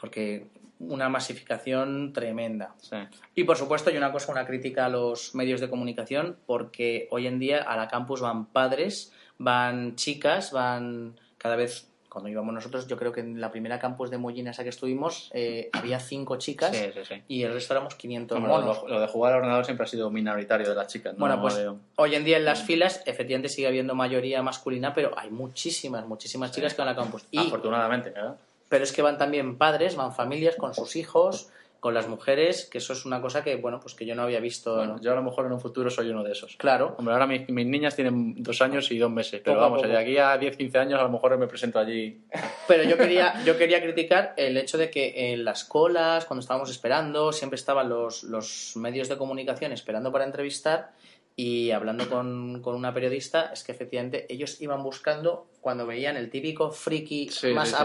[0.00, 0.46] porque
[0.80, 2.74] una masificación tremenda.
[2.80, 2.96] sí.
[3.34, 7.26] Y por supuesto, y una cosa, una crítica a los medios de comunicación, porque hoy
[7.26, 11.88] en día a la campus van padres, van chicas, van cada vez.
[12.08, 15.30] Cuando íbamos nosotros, yo creo que en la primera campus de Mollina esa que estuvimos,
[15.34, 17.22] eh, había cinco chicas Sí, sí, sí.
[17.28, 18.82] y el resto éramos 500 Hombre, monos.
[18.82, 21.12] lo, lo de jugar al ordenador siempre ha sido minoritario de las chicas.
[21.14, 21.20] ¿no?
[21.20, 21.58] Bueno, pues
[21.96, 26.50] hoy en día en las filas efectivamente sigue habiendo mayoría masculina, pero hay muchísimas, muchísimas
[26.52, 27.24] chicas que van a la campus.
[27.30, 28.36] Y, Afortunadamente, ¿verdad?
[28.68, 31.48] pero es que van también padres, van familias con sus hijos,
[31.80, 34.40] con las mujeres, que eso es una cosa que, bueno, pues que yo no había
[34.40, 34.74] visto.
[34.74, 36.56] Bueno, yo a lo mejor en un futuro soy uno de esos.
[36.56, 39.82] Claro, Hombre, ahora mis, mis niñas tienen dos años y dos meses, pero Poco vamos,
[39.82, 39.88] poco.
[39.88, 42.20] de aquí a 10, 15 años a lo mejor me presento allí.
[42.66, 46.70] Pero yo quería, yo quería criticar el hecho de que en las colas, cuando estábamos
[46.70, 50.90] esperando, siempre estaban los, los medios de comunicación esperando para entrevistar
[51.36, 56.30] y hablando con, con una periodista, es que efectivamente ellos iban buscando, cuando veían el
[56.30, 57.80] típico friki Sí, más sí, sí.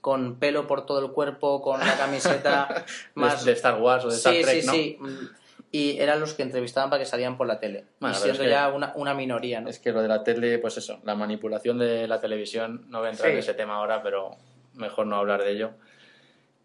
[0.00, 2.84] Con pelo por todo el cuerpo, con la camiseta
[3.14, 3.44] más...
[3.44, 4.72] de, Star Wars o de Star sí, Trek, sí, ¿no?
[4.72, 4.98] sí.
[5.72, 7.84] Y eran los que entrevistaban para que salían por la tele.
[8.00, 9.68] Bueno, y siendo es que- ya una, una minoría, ¿no?
[9.70, 13.08] Es que lo de la tele, pues eso, la manipulación de la televisión, no voy
[13.08, 13.32] a entrar Sí.
[13.34, 14.36] en ese tema ahora, pero
[14.74, 15.70] mejor no hablar de ello.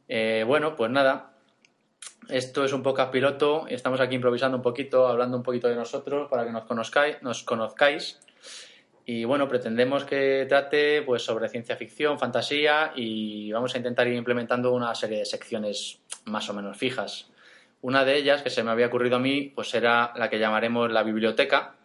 [0.07, 1.33] Eh, bueno, pues nada,
[2.29, 6.27] esto es un podcast piloto, estamos aquí improvisando un poquito, hablando un poquito de nosotros
[6.29, 8.19] para que nos conozcáis, nos conozcáis.
[9.07, 14.15] Y bueno, pretendemos que trate pues sobre ciencia ficción, fantasía y vamos a intentar ir
[14.15, 17.29] implementando una serie de secciones más o menos fijas.
[17.81, 20.91] Una de ellas, que se me había ocurrido a mí, pues era la que llamaremos
[20.91, 21.75] la biblioteca,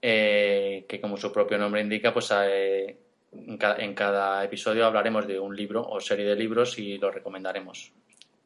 [0.00, 2.96] eh, que como su propio nombre indica, pues eh,
[3.32, 7.14] en, ca- en cada episodio hablaremos de un libro o serie de libros y los
[7.14, 7.92] recomendaremos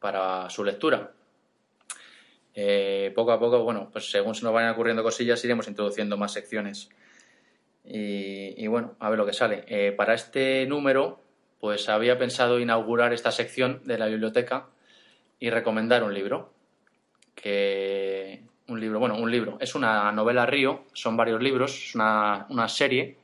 [0.01, 1.11] para su lectura.
[2.53, 6.33] Eh, poco a poco, bueno, pues según se nos vayan ocurriendo cosillas, iremos introduciendo más
[6.33, 6.89] secciones.
[7.87, 9.63] Y, y bueno, a ver lo que sale.
[9.67, 11.21] Eh, para este número,
[11.59, 14.67] pues había pensado inaugurar esta sección de la biblioteca
[15.39, 16.51] y recomendar un libro.
[17.35, 19.57] Que un libro, bueno, un libro.
[19.61, 23.15] Es una novela Río, son varios libros, es una, una serie.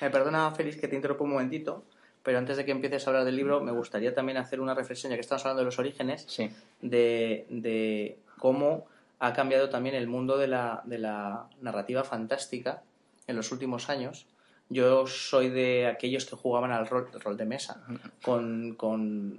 [0.00, 1.84] Me perdona, Félix, que te interrumpo un momentito,
[2.22, 5.10] pero antes de que empieces a hablar del libro, me gustaría también hacer una reflexión,
[5.10, 6.48] ya que estamos hablando de los orígenes, Sí.
[6.80, 8.86] de, de cómo
[9.18, 12.82] ha cambiado también el mundo de la, de la narrativa fantástica
[13.26, 14.26] en los últimos años.
[14.68, 17.84] Yo soy de aquellos que jugaban al rol, rol de mesa
[18.22, 19.38] con, con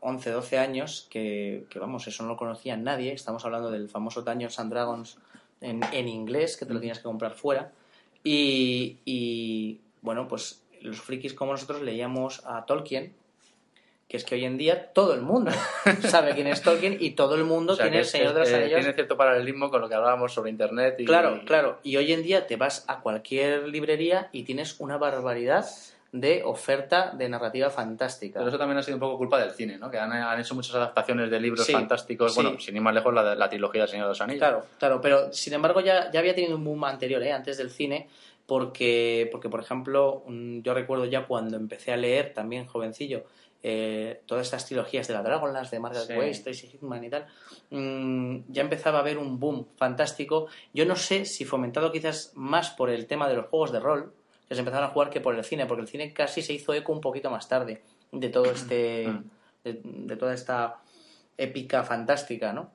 [0.00, 3.12] 11, 12 años, que, que, vamos, eso no lo conocía nadie.
[3.12, 5.18] Estamos hablando del famoso Dungeons and Dragons
[5.60, 7.72] en, en inglés, que te lo tenías que comprar fuera.
[8.22, 13.12] Y, y, bueno, pues los frikis como nosotros leíamos a Tolkien,
[14.10, 15.52] que es que hoy en día todo el mundo
[16.08, 18.50] sabe quién es Tolkien y todo el mundo O sea, tiene el Señor de los
[18.50, 18.80] eh, Anillos.
[18.80, 20.96] Tiene cierto paralelismo con lo que hablábamos sobre Internet.
[20.98, 21.78] Y, Claro, claro.
[21.84, 25.64] Y hoy en día te vas a cualquier librería y tienes una barbaridad
[26.10, 28.40] de oferta de narrativa fantástica.
[28.40, 29.88] Pero eso también ha sido un poco culpa del cine, ¿no?
[29.92, 32.34] Que han, han hecho muchas adaptaciones de libros Sí, fantásticos.
[32.34, 32.42] sí.
[32.42, 34.40] Bueno, sin ir más lejos, la, la trilogía del Señor de los Anillos.
[34.40, 37.30] Claro, claro, pero sin embargo ya, ya había tenido un boom anterior, ¿eh?
[37.32, 38.08] antes del cine,
[38.46, 43.22] porque, porque por ejemplo, yo recuerdo ya cuando empecé a leer, también jovencillo,
[43.62, 46.14] eh, todas estas trilogías de la Dragonlance, de Margaret Sí.
[46.14, 47.26] Weiss, Tracy Hickman y tal,
[47.70, 50.46] mm, ya empezaba a haber un boom fantástico.
[50.72, 54.14] Yo no sé si fomentado quizás más por el tema de los juegos de rol,
[54.48, 56.74] que se empezaron a jugar, que por el cine, porque el cine casi se hizo
[56.74, 59.08] eco un poquito más tarde de todo este...
[59.08, 59.24] Mm.
[59.64, 60.80] de, de toda esta
[61.36, 62.70] épica fantástica, ¿no?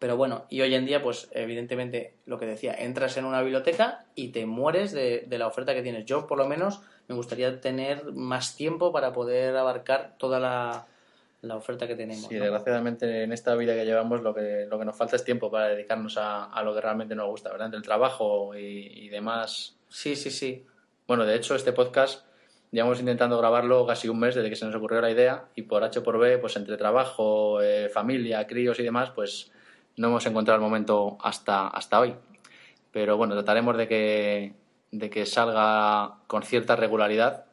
[0.00, 4.04] Pero bueno, y hoy en día, pues evidentemente, lo que decía, entras en una biblioteca
[4.14, 6.04] y te mueres de, de la oferta que tienes.
[6.04, 10.86] Yo, por lo menos, me gustaría tener más tiempo para poder abarcar toda la,
[11.42, 12.26] la oferta que tenemos.
[12.26, 12.42] Sí, ¿no?
[12.42, 15.68] desgraciadamente en esta vida que llevamos lo que, lo que nos falta es tiempo para
[15.68, 17.66] dedicarnos a, a lo que realmente nos gusta, ¿verdad?
[17.66, 19.76] Entre el trabajo y, y demás.
[19.88, 20.64] sí, sí, sí.
[21.06, 22.24] Bueno, de hecho, este podcast
[22.70, 25.84] llevamos intentando grabarlo casi un mes desde que se nos ocurrió la idea y por
[25.84, 29.52] H por B, pues entre trabajo, eh, familia, críos y demás, pues
[29.96, 32.14] no hemos encontrado el momento hasta, hasta hoy.
[32.90, 34.54] Pero bueno, trataremos de que,
[34.98, 37.46] de que salga con cierta regularidad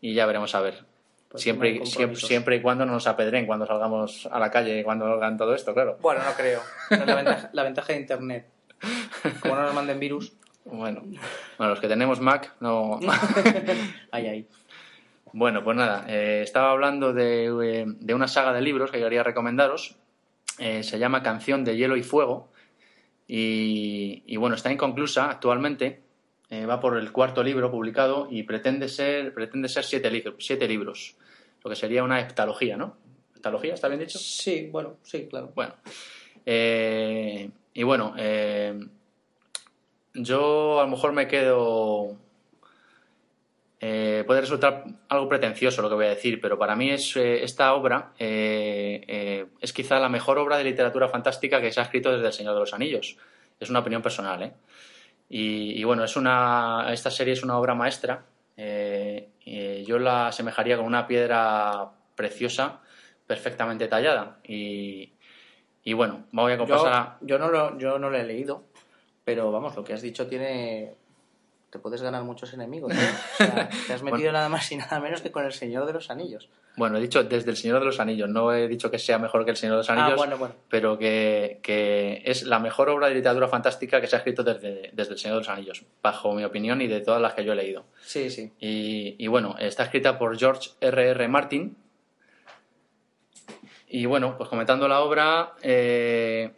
[0.00, 0.84] y ya veremos a ver.
[1.28, 5.36] Pues siempre, siempre, y cuando no nos apedren cuando salgamos a la calle, cuando hagan
[5.36, 5.98] todo esto, claro.
[6.00, 6.60] Bueno, no creo.
[6.90, 8.46] Es la ventaja, la ventaja de Internet.
[9.40, 10.32] Como no nos manden virus,
[10.64, 11.02] Bueno,
[11.58, 13.00] bueno los que tenemos Mac, no.
[14.10, 14.48] ay, ay.
[15.32, 19.22] Bueno, pues nada, eh, estaba hablando de, eh, de una saga de libros que quería
[19.22, 19.96] recomendaros.
[20.58, 22.48] Eh, se llama Canción de Hielo y Fuego.
[23.28, 26.05] Y, y bueno, está inconclusa actualmente.
[26.48, 30.68] Eh, va por el cuarto libro publicado y pretende ser, pretende ser siete, li- siete
[30.68, 31.16] libros.
[31.64, 32.96] Lo que sería una heptalogía, ¿no?
[33.34, 33.74] ¿Heptalogía?
[33.74, 34.18] ¿Está bien dicho?
[34.18, 35.50] Sí, bueno, sí, claro.
[35.54, 35.74] Bueno,
[36.44, 38.78] eh, y bueno, eh,
[40.14, 42.16] yo a lo mejor me quedo.
[43.80, 47.74] eh, puede resultar algo pretencioso lo que voy a decir, pero para mí es esta
[47.74, 52.32] obra es quizá la mejor obra de literatura fantástica que se ha escrito desde El
[52.32, 53.16] Señor de los Anillos.
[53.60, 54.52] Es una opinión personal, ¿eh?
[55.28, 58.24] Y, y bueno, es una, esta serie es una obra maestra.
[58.56, 62.80] eh, eh, yo la asemejaría con una piedra preciosa,
[63.26, 64.38] perfectamente tallada.
[64.44, 65.12] Y,
[65.84, 67.18] y bueno, voy a Yo, pasar a...
[67.20, 68.64] yo, no lo, yo no lo he leído,
[69.24, 70.94] pero vamos, lo que has dicho tiene.
[71.76, 72.90] Te puedes ganar muchos enemigos.
[72.94, 72.96] ¿eh?
[72.96, 74.32] O sea, te has metido Bueno.
[74.32, 76.48] nada más y nada menos que con el Señor de los Anillos.
[76.76, 78.30] Bueno, he dicho desde El Señor de los Anillos.
[78.30, 80.54] No he dicho que sea mejor que El Señor de los Anillos, Ah, bueno, bueno.
[80.70, 84.90] pero que, que es la mejor obra de literatura fantástica que se ha escrito desde,
[84.94, 87.52] desde El Señor de los Anillos, bajo mi opinión y de todas las que yo
[87.52, 87.84] he leído.
[88.02, 88.52] Sí, sí.
[88.58, 91.08] Y, y bueno, está escrita por George R.
[91.10, 91.28] R.
[91.28, 91.76] Martin.
[93.88, 96.50] Y bueno, pues comentando la obra, eh,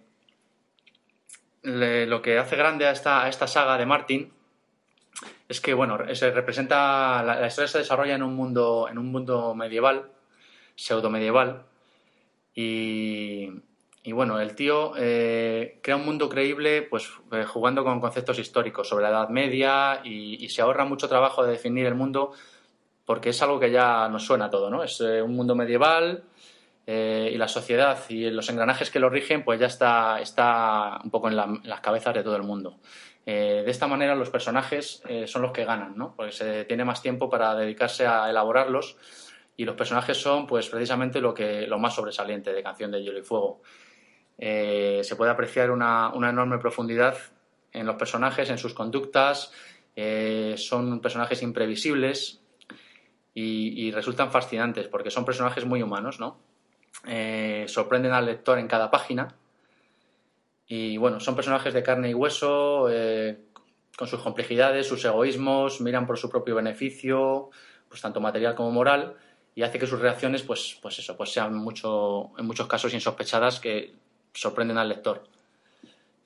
[1.63, 4.33] le- lo que hace grande a esta, a esta saga de Martin
[5.49, 9.55] es que, bueno, se representa, la, historia se desarrolla en un mundo, en un mundo
[9.55, 10.11] medieval,
[10.77, 11.65] pseudo-medieval,
[12.55, 13.49] y,
[14.03, 18.89] y bueno, el tío eh, crea un mundo creíble pues eh, jugando con conceptos históricos
[18.89, 22.33] sobre la Edad Media y, se ahorra mucho trabajo de definir el mundo
[23.05, 24.83] porque es algo que ya nos suena todo, ¿no?
[24.83, 26.25] Es eh, un mundo medieval
[26.91, 31.29] y la sociedad y los engranajes que lo rigen pues ya está, está un poco
[31.29, 32.79] en, la- en las cabezas de todo el mundo.
[33.31, 35.95] Eh, de esta manera los personajes eh, son los que ganan.
[36.17, 38.97] Porque se tiene más tiempo para dedicarse a elaborarlos
[39.55, 43.19] y los personajes son pues precisamente lo, que, lo más sobresaliente de Canción de Hielo
[43.19, 43.61] y Fuego.
[44.39, 47.19] Eh, se puede apreciar una, una enorme profundidad
[47.71, 49.53] en los personajes, en sus conductas,
[50.57, 52.41] son personajes imprevisibles
[53.35, 56.39] y, y resultan fascinantes porque son personajes muy humanos, ¿no?
[57.67, 59.35] Sorprenden al lector en cada página
[60.69, 63.39] Y bueno, son personajes de carne y hueso, eh,
[63.97, 67.51] con sus complejidades, sus egoísmos, miran por su propio beneficio,
[67.89, 69.17] pues tanto material como moral,
[69.55, 73.59] y hace que sus reacciones, pues, pues eso, pues sean mucho, en muchos casos insospechadas
[73.59, 73.95] que
[74.33, 75.25] sorprenden al lector.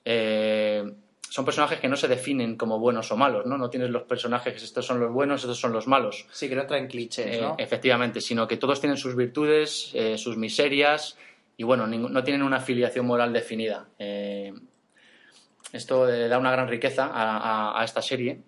[0.05, 0.93] Eh,
[1.31, 3.57] son personajes que no se definen como buenos o malos, ¿no?
[3.57, 6.27] No tienes los personajes que estos son los buenos, estos son los malos.
[6.31, 7.53] Sí, que no traen clichés, ¿no?
[7.53, 11.17] Eh, efectivamente, sino que todos tienen sus virtudes, eh, sus miserias
[11.63, 13.87] y, bueno, no tienen una filiación moral definida.
[13.97, 14.53] Eh,
[15.73, 18.41] esto da una gran riqueza a, esta serie.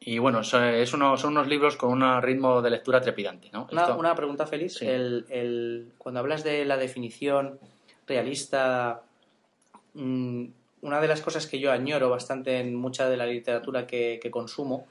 [0.00, 3.50] Y bueno, es son unos libros con un ritmo de lectura trepidante.
[3.52, 3.68] ¿no?
[3.98, 4.80] Una, pregunta feliz.
[4.80, 7.60] El, cuando hablas de la definición
[8.06, 9.02] realista,
[9.92, 10.46] mm,
[10.80, 14.86] una de las cosas que yo añoro bastante en mucha de la literatura que, consumo,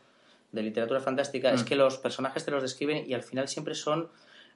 [0.51, 1.65] de literatura fantástica, es mm.
[1.65, 4.09] que los personajes te los describen y al final siempre son,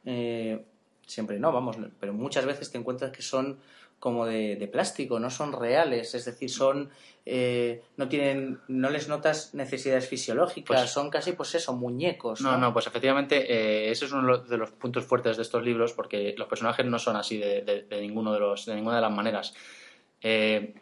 [0.06, 0.64] eh,
[1.06, 3.60] siempre no, vamos, pero muchas veces te encuentras que son
[4.00, 6.90] como de, plástico, no son reales, es decir, son
[7.26, 12.42] eh, no tienen, no les notas necesidades fisiológicas, pues son casi pues eso, muñecos.
[12.42, 15.94] No, no, pues efectivamente eh, ese es uno de los puntos fuertes de estos libros
[15.94, 19.54] porque los personajes no son así de, ninguno de los, de ninguna de las maneras.
[20.22, 20.76] Eh,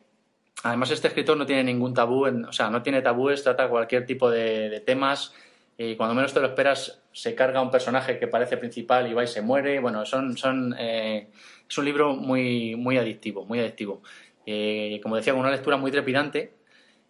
[0.64, 4.30] Además, este escritor no tiene ningún tabú, o sea, no tiene tabúes, trata cualquier tipo
[4.32, 5.34] de, temas
[5.78, 9.24] y cuando menos te lo esperas se carga un personaje que parece principal y va
[9.24, 9.80] y se muere.
[9.80, 11.28] Bueno, son, son, eh,
[11.70, 14.02] es un libro muy, muy adictivo, muy adictivo.
[14.46, 16.54] Eh, como decía, con una lectura muy trepidante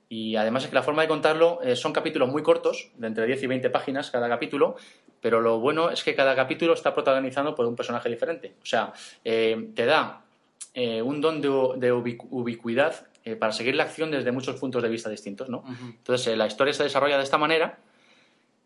[0.10, 3.26] y además es que la forma de contarlo eh, son capítulos muy cortos, de entre
[3.26, 4.76] 10 y 20 páginas cada capítulo,
[5.22, 8.54] pero lo bueno es que cada capítulo está protagonizado por un personaje diferente.
[8.62, 10.22] O sea, te da
[10.76, 15.48] un don de ubicuidad eh, para seguir la acción desde muchos puntos de vista distintos,
[15.48, 15.64] ¿no?
[15.82, 17.80] Entonces, eh, la historia se desarrolla de esta manera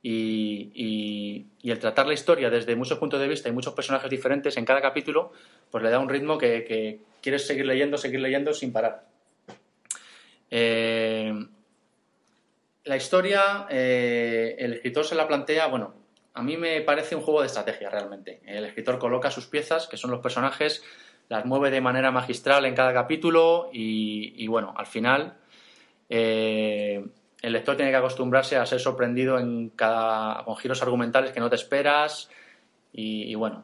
[0.01, 4.65] y, el tratar la historia desde muchos puntos de vista y muchos personajes diferentes en
[4.65, 5.33] cada capítulo,
[5.69, 9.05] pues le da un ritmo que, quieres seguir leyendo, seguir leyendo sin parar.
[10.49, 11.33] Eh,
[12.85, 15.93] la historia, el escritor se la plantea, bueno,
[16.37, 18.41] a mí me parece un juego de estrategia realmente.
[18.45, 20.83] El escritor coloca sus piezas, que son los personajes,
[21.29, 25.35] las mueve de manera magistral en cada capítulo y, bueno, al final
[26.09, 27.03] eh,
[27.41, 31.49] el lector tiene que acostumbrarse a ser sorprendido en cada, con giros argumentales que no
[31.49, 32.29] te esperas
[32.93, 33.63] y, bueno,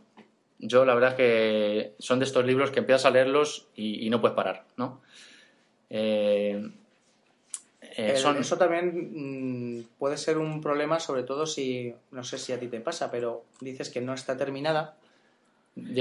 [0.59, 4.21] yo la verdad es que son de estos libros que empiezas a leerlos y, no
[4.21, 5.01] puedes parar, ¿no?
[5.89, 6.69] Eh,
[7.81, 12.59] eh, eso también mm, puede ser un problema, sobre todo si, no sé si a
[12.59, 14.95] ti te pasa, pero dices que no está terminada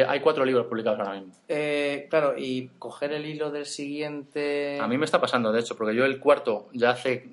[0.06, 1.32] hay cuatro libros publicados ahora mismo.
[1.48, 4.78] Eh, claro, y coger el hilo del siguiente.
[4.80, 7.26] A mí me está pasando, de hecho, porque yo el cuarto ya hace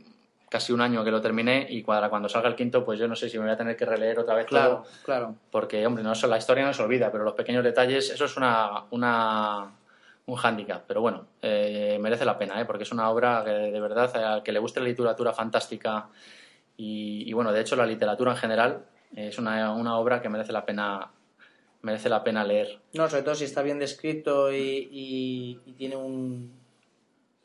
[0.49, 3.15] casi un año que lo terminé y cuando, cuando salga el quinto, pues yo no
[3.15, 4.85] sé si me voy a tener que releer otra vez claro, todo.
[5.03, 5.35] Claro.
[5.51, 8.83] Porque, hombre, no, la historia no se olvida, pero los pequeños detalles, eso es una,
[8.91, 9.71] una
[10.25, 10.83] un hándicap.
[10.87, 12.65] Pero bueno, eh, merece la pena, ¿eh?
[12.65, 16.07] porque es una obra que de verdad, al que le guste la literatura fantástica
[16.77, 18.85] y, y bueno, de hecho, la literatura en general
[19.15, 21.11] es una, una obra que merece la pena
[21.81, 22.79] merece la pena leer.
[22.93, 26.58] No, sobre todo si está bien descrito y, tiene un,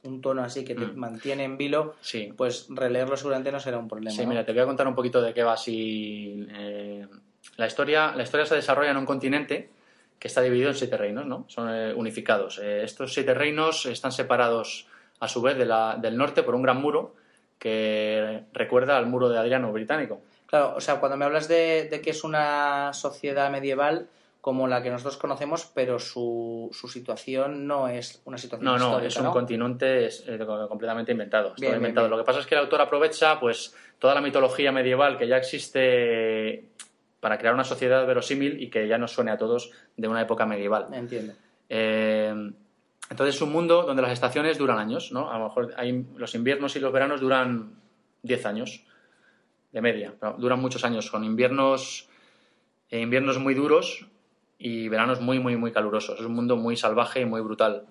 [0.05, 0.97] un, tono así que te mm.
[0.97, 2.33] mantiene en vilo, sí.
[2.37, 4.15] pues releerlo seguramente no será un problema.
[4.15, 6.47] Sí, mira, te voy a contar un poquito de qué va así.
[6.51, 7.07] Eh,
[7.57, 9.71] la, historia, la historia se desarrolla en un continente
[10.19, 11.45] que está dividido en siete reinos, ¿no?
[11.49, 12.59] Son eh, unificados.
[12.59, 14.87] Eh, estos siete reinos están separados
[15.21, 17.15] a su vez de la, del norte por un gran muro
[17.59, 20.23] que recuerda al muro de Adriano británico.
[20.47, 24.09] Claro, o sea, cuando me hablas de, de que es una sociedad medieval,
[24.45, 29.01] como la que nosotros conocemos, pero su, su situación no es una situación no, No,
[29.01, 31.55] es un continente eh, completamente inventado.
[31.57, 32.09] inventado.
[32.09, 35.39] Lo que pasa es que el autor aprovecha pues toda la mitología medieval que ya
[35.39, 36.69] existe
[37.21, 40.45] para crear una sociedad verosímil y que ya nos suene a todos de una época
[40.45, 40.89] medieval.
[40.93, 41.33] Entiendo.
[41.71, 42.53] Eh,
[43.09, 45.31] entonces es un mundo donde las estaciones duran años, ¿no?
[45.31, 47.77] A lo mejor hay, los inviernos y los veranos duran
[48.21, 48.85] 10 años
[49.73, 52.11] de media, pero duran muchos años, con inviernos,
[52.91, 54.11] eh, inviernos muy duros
[54.59, 56.21] y veranos muy, muy, muy calurosos.
[56.21, 57.87] Es un mundo muy salvaje y muy brutal.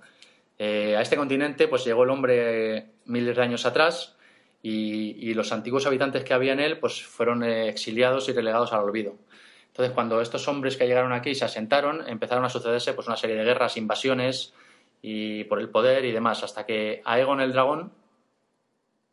[0.57, 4.15] Eh, a este continente pues llegó el hombre miles de años atrás
[4.61, 8.81] y, los antiguos habitantes que había en él pues fueron eh, exiliados y relegados al
[8.81, 9.15] olvido.
[9.67, 13.35] Entonces, cuando estos hombres que llegaron aquí se asentaron, empezaron a sucederse pues una serie
[13.35, 14.53] de guerras, invasiones
[15.01, 17.91] y por el poder y demás, hasta que Aegon el dragón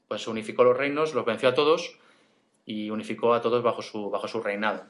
[0.07, 1.97] pues unificó los reinos, los venció a todos
[2.67, 4.85] y unificó a todos bajo su, bajo su reinado.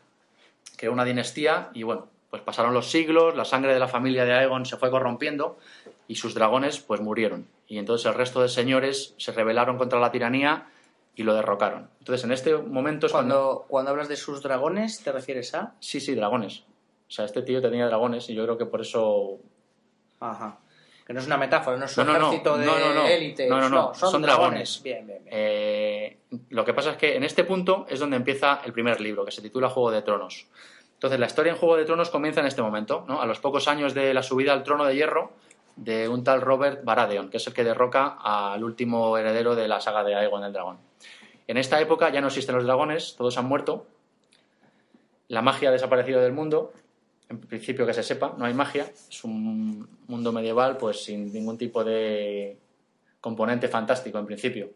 [0.77, 4.33] Creó una dinastía y bueno, pues pasaron los siglos, la sangre de la familia de
[4.33, 5.59] Aegon se fue corrompiendo
[6.07, 7.49] y sus dragones pues murieron.
[7.67, 10.69] Y entonces el resto de señores se rebelaron contra la tiranía
[11.17, 11.91] y lo derrocaron.
[11.99, 13.65] Entonces en este momento es cuando...
[13.69, 15.75] Cuando, hablas de sus dragones, ¿te refieres a...?
[15.81, 16.61] Sí, sí, dragones.
[17.09, 19.39] O sea, este tío tenía dragones y yo creo que por eso...
[20.21, 20.59] Ajá.
[21.05, 23.07] Que no es una metáfora, no es un No, ejército de No, no, no.
[23.07, 23.49] élite.
[23.49, 23.95] No, no, no.
[23.95, 24.81] son, Son dragones.
[24.81, 24.83] dragones.
[24.85, 25.35] Bien, bien, bien.
[25.37, 26.19] Eh,
[26.51, 29.33] lo que pasa es que en este punto es donde empieza el primer libro, que
[29.33, 30.47] se titula Juego de Tronos.
[31.01, 33.23] Entonces, la historia en Juego de Tronos comienza en este momento, ¿no?
[33.23, 35.33] a los pocos años de la subida al trono de hierro
[35.77, 39.81] de un tal Robert Baratheon, que es el que derroca al último heredero de la
[39.81, 40.77] saga de Aegon el Dragón.
[41.47, 43.87] En esta época ya no existen los dragones, todos han muerto,
[45.29, 46.75] la magia ha desaparecido del mundo,
[47.31, 51.57] en principio que se sepa, no hay magia, es un mundo medieval pues sin ningún
[51.57, 52.59] tipo de
[53.23, 54.69] componente fantástico en principio.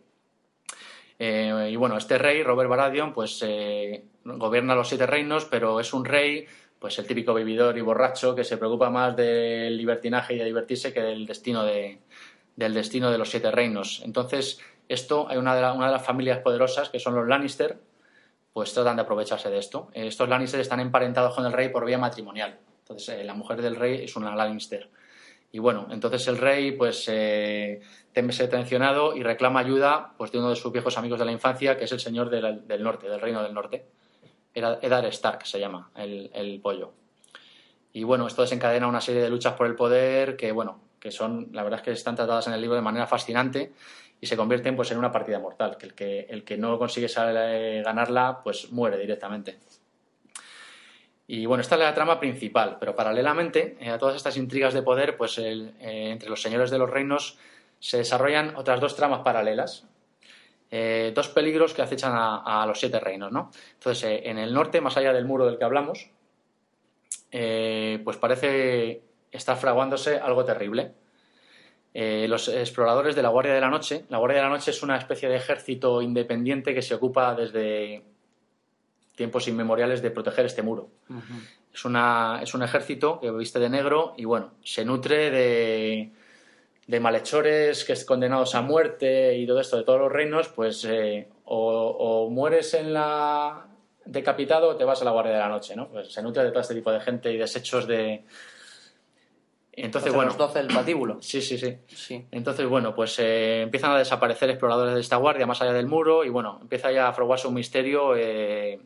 [1.18, 5.92] Eh, y bueno, este rey, Robert Baratheon, pues eh, gobierna los siete reinos, pero es
[5.92, 6.46] un rey,
[6.78, 10.92] pues el típico vividor y borracho que se preocupa más del libertinaje y de divertirse
[10.92, 11.98] que del destino de,
[12.56, 14.02] del destino de los siete reinos.
[14.04, 17.78] Entonces, esto, hay una de, la- de las familias poderosas, que son los Lannister,
[18.52, 19.88] pues tratan de aprovecharse de esto.
[19.94, 22.58] Estos Lannister están emparentados con el rey por vía matrimonial.
[22.80, 24.90] Entonces, eh, la mujer del rey es una Lannister.
[25.54, 27.80] Y bueno, entonces el rey pues eh,
[28.12, 31.30] teme ser tensionado y reclama ayuda pues, de uno de sus viejos amigos de la
[31.30, 33.86] infancia, que es el señor del, del norte, del reino del norte.
[34.52, 36.94] Eddard Stark se llama, el, el pollo.
[37.92, 41.50] Y bueno, esto desencadena una serie de luchas por el poder que, bueno, que son,
[41.52, 43.74] la verdad es que están tratadas en el libro de manera fascinante
[44.20, 47.06] y se convierten pues en una partida mortal, que el que, el que no consigue
[47.84, 49.60] ganarla pues muere directamente.
[51.26, 54.82] Y bueno, esta es la trama principal, pero paralelamente eh, a todas estas intrigas de
[54.82, 57.38] poder, pues el- eh, entre los señores de los reinos
[57.80, 59.86] se desarrollan otras dos tramas paralelas.
[60.70, 63.50] Eh, dos peligros que acechan a, a los siete reinos, ¿no?
[63.74, 66.10] Entonces, en el norte, más allá del muro del que hablamos,
[67.30, 69.02] pues parece
[69.32, 70.92] estar fraguándose algo terrible.
[71.92, 74.96] Los exploradores de la Guardia de la Noche, la Guardia de la Noche es una
[74.96, 78.02] especie de ejército independiente que se ocupa desde
[79.14, 80.88] tiempos inmemoriales de proteger este muro.
[81.72, 86.12] Es, una, es un ejército que viste de negro y bueno, se nutre de,
[86.86, 90.84] de malhechores que es condenados a muerte y todo esto de todos los reinos, pues
[90.84, 93.66] eh, o, o mueres en la
[94.04, 95.88] decapitado o te vas a la guardia de la noche, ¿no?
[95.88, 98.24] Pues se nutre de todo este tipo de gente y desechos de...
[99.76, 101.18] Entonces, Entonces, bueno, los 12 del patíbulo.
[101.20, 101.78] sí, sí, sí.
[101.88, 102.26] Sí.
[102.30, 106.24] Entonces, bueno, pues eh, empiezan a desaparecer exploradores de esta guardia más allá del muro
[106.24, 108.78] y bueno, empieza ya a fraguarse un misterio eh,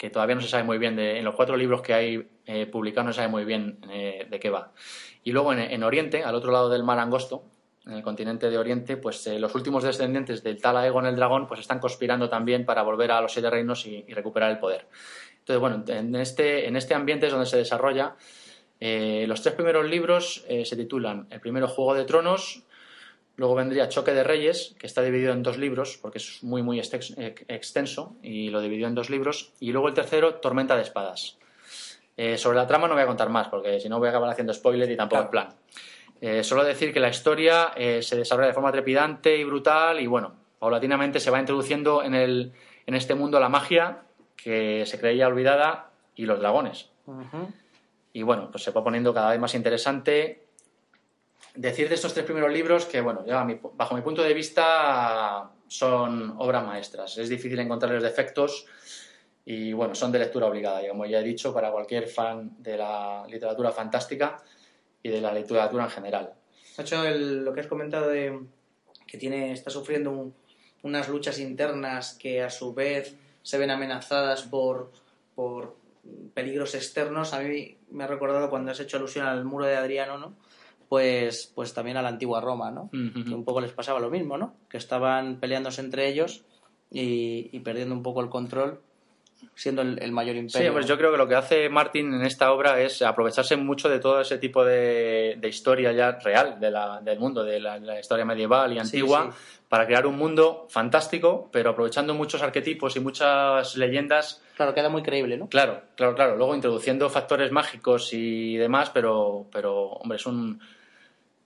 [0.00, 0.96] que todavía no se sabe muy bien.
[0.96, 4.26] De, en los cuatro libros que hay eh, publicados no se sabe muy bien eh,
[4.30, 4.72] de qué va.
[5.24, 7.44] Y luego en, en Oriente, al otro lado del mar angosto,
[7.84, 11.46] en el continente de Oriente, pues eh, los últimos descendientes del tal Aegon el dragón
[11.46, 14.86] pues están conspirando también para volver a los siete reinos y, y recuperar el poder.
[15.40, 18.16] Entonces, bueno, en este, en este ambiente es donde se desarrolla.
[18.80, 22.62] los tres primeros libros se titulan el primero Juego de Tronos,
[23.36, 26.78] Luego vendría Choque de Reyes, que está dividido en dos libros, porque es muy, muy
[26.78, 29.52] extenso, y lo dividió en dos libros.
[29.60, 31.38] Y luego el tercero, Tormenta de Espadas.
[32.16, 34.28] Eh, sobre la trama no voy a contar más, porque si no voy a acabar
[34.28, 35.48] haciendo spoiler y tampoco es plan.
[36.20, 40.06] Eh, solo decir que la historia eh, se desarrolla de forma trepidante y brutal, y
[40.06, 42.52] bueno, paulatinamente se va introduciendo en, el,
[42.86, 44.02] en este mundo la magia
[44.36, 46.90] que se creía olvidada y los dragones.
[48.12, 50.39] Y bueno, pues se va poniendo cada vez más interesante.
[51.54, 56.34] Decir de estos tres primeros libros que, bueno, mi- bajo mi punto de vista son
[56.38, 57.18] obras maestras.
[57.18, 58.66] Es difícil encontrarles defectos
[59.44, 62.76] y, bueno, son de lectura obligada, y como ya he dicho, para cualquier fan de
[62.76, 64.40] la literatura fantástica
[65.02, 66.34] y de la literatura en general.
[66.78, 68.38] Hecho, el- lo que has comentado de
[69.06, 70.34] que tiene, está sufriendo un-
[70.82, 74.92] unas luchas internas que a su vez se ven amenazadas por,
[75.34, 75.76] por
[76.32, 80.16] peligros externos, a mí me ha recordado cuando has hecho alusión al muro de Adriano,
[80.16, 80.34] ¿no?
[80.90, 82.90] Pues, pues también a la antigua Roma, ¿no?
[82.90, 84.54] Que un poco les pasaba lo mismo, ¿no?
[84.68, 86.42] Que estaban peleándose entre ellos
[86.90, 88.80] y, y perdiendo un poco el control,
[89.54, 90.66] siendo el, el mayor imperio.
[90.68, 93.88] Sí, pues yo creo que lo que hace Martin en esta obra es aprovecharse mucho
[93.88, 97.78] de todo ese tipo de, de historia ya real de la- del mundo, de la,
[97.78, 99.38] la historia medieval y Sí, antigua, sí.
[99.68, 104.42] para crear un mundo fantástico, pero aprovechando muchos arquetipos y muchas leyendas.
[104.56, 105.46] Claro, queda muy creíble, ¿no?
[105.48, 106.34] Claro, claro, claro.
[106.36, 110.60] Luego introduciendo factores mágicos y demás, pero, pero hombre, es un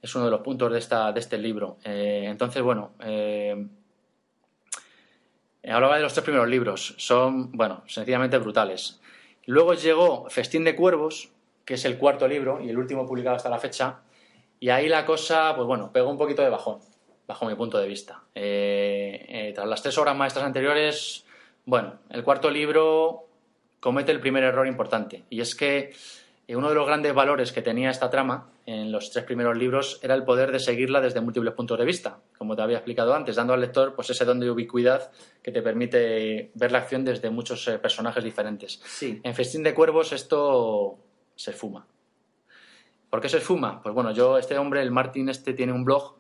[0.05, 1.79] es uno de los puntos de esta de este libro.
[1.83, 2.93] Eh, entonces, bueno.
[3.01, 3.67] Eh,
[5.67, 6.95] Hablaba de los tres primeros libros.
[6.99, 9.01] Son, bueno, sencillamente brutales.
[9.47, 11.31] Luego llegó Festín de Cuervos,
[11.65, 14.01] que es el cuarto libro y el último publicado hasta la fecha.
[14.61, 16.81] Y ahí la cosa, pues bueno, pegó un poquito de bajón,
[17.27, 18.25] bajo mi punto de vista.
[18.35, 21.25] Eh, tras las tres obras maestras anteriores,
[21.65, 23.27] bueno, el cuarto libro
[23.81, 25.25] comete el primer error importante.
[25.31, 25.95] Y es que
[26.51, 30.15] uno de los grandes valores que tenía esta trama en los tres primeros libros era
[30.15, 33.53] el poder de seguirla desde múltiples puntos de vista, como te había explicado antes, dando
[33.53, 35.11] al lector pues ese don de ubicuidad
[35.43, 38.81] que te permite ver la acción desde muchos eh, personajes diferentes.
[38.85, 39.21] Sí.
[39.23, 40.99] En Festín de Cuervos esto
[41.37, 41.87] se fuma.
[43.11, 43.83] ¿Por qué se esfuma?
[43.83, 46.17] Pues bueno, yo, este hombre, el Martin este, tiene un blog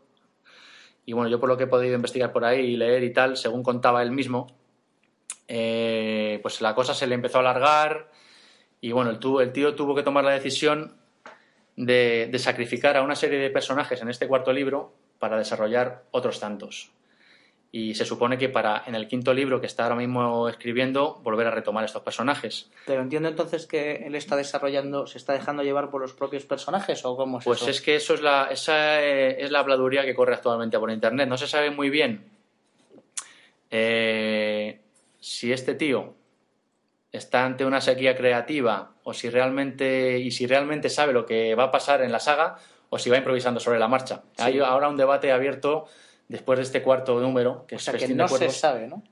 [1.07, 3.37] y bueno, yo por lo que he podido investigar por ahí y leer y tal,
[3.37, 4.47] según contaba él mismo,
[5.49, 8.11] eh, pues la cosa se le empezó a alargar
[8.81, 10.97] y bueno, el, el tío tuvo que tomar la decisión
[11.77, 16.41] de, de, sacrificar a una serie de personajes en este cuarto libro para desarrollar otros
[16.41, 16.91] tantos.
[17.73, 21.49] Y se supone que para en el quinto libro que está ahora mismo escribiendo volver
[21.49, 22.71] a retomar estos personajes.
[22.87, 27.05] Pero entiendo entonces que él está desarrollando, se está dejando llevar por los propios personajes
[27.05, 27.71] o cómo es pues eso?
[27.71, 31.29] es que eso es la, esa eh, es la habladuría que corre actualmente por internet.
[31.29, 32.25] No se sabe muy bien
[33.73, 34.79] eh,
[35.19, 36.15] si este tío
[37.17, 41.65] está ante una sequía creativa o si realmente y si realmente sabe lo que va
[41.65, 42.57] a pasar en la saga
[42.91, 44.23] o si va improvisando sobre la marcha.
[44.37, 44.43] Sí.
[44.43, 45.87] Hay ahora un debate abierto
[46.29, 49.03] después de este cuarto número que o es sea, que no se sabe, ¿no?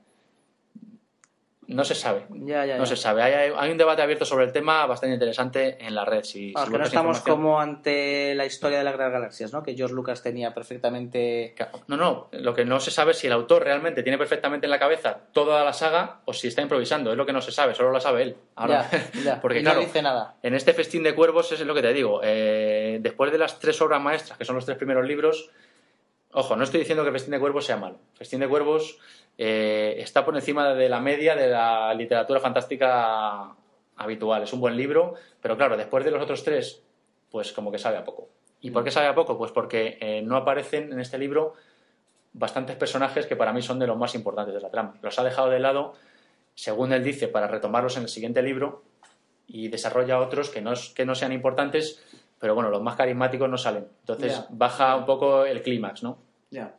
[1.67, 2.25] No se sabe.
[2.29, 2.89] Ya, ya, No ya.
[2.89, 3.23] se sabe.
[3.23, 6.23] Hay, hay un debate abierto sobre el tema bastante interesante en la red.
[6.23, 9.63] Si, que no estamos como ante la historia de las Gran Galaxias, ¿no?
[9.63, 11.55] Que George Lucas tenía perfectamente...
[11.87, 12.27] No, no.
[12.31, 15.19] Lo que no se sabe es si el autor realmente tiene perfectamente en la cabeza
[15.31, 17.11] toda la saga o si está improvisando.
[17.11, 17.73] Es lo que no se sabe.
[17.75, 18.35] Solo lo sabe él.
[18.55, 18.89] Ahora,
[19.41, 20.35] porque y claro, no dice nada.
[20.43, 22.21] en este festín de cuervos es lo que te digo.
[22.23, 25.49] eh, después de las tres obras maestras, que son los tres primeros libros,
[26.33, 27.97] ojo, no estoy diciendo que Festín de Cuervos sea malo.
[28.13, 28.99] Festín de Cuervos
[29.37, 33.55] eh, está por encima de la media de la literatura fantástica
[33.95, 34.43] habitual.
[34.43, 36.83] Es un buen libro, pero claro, después de los otros tres,
[37.31, 38.29] pues como que sabe a poco.
[38.61, 39.37] ¿Y por qué sabe a poco?
[39.37, 41.53] Pues porque eh, no aparecen en este libro
[42.31, 44.95] bastantes personajes que para mí son de los más importantes de la trama.
[45.01, 45.93] Los ha dejado de lado,
[46.55, 48.83] según él dice, para retomarlos en el siguiente libro
[49.47, 52.03] y desarrolla otros que no, que no sean importantes,
[52.43, 53.87] pero bueno, los más carismáticos no salen.
[54.01, 56.17] Entonces baja un poco el clímax, ¿no?
[56.51, 56.75] Ya.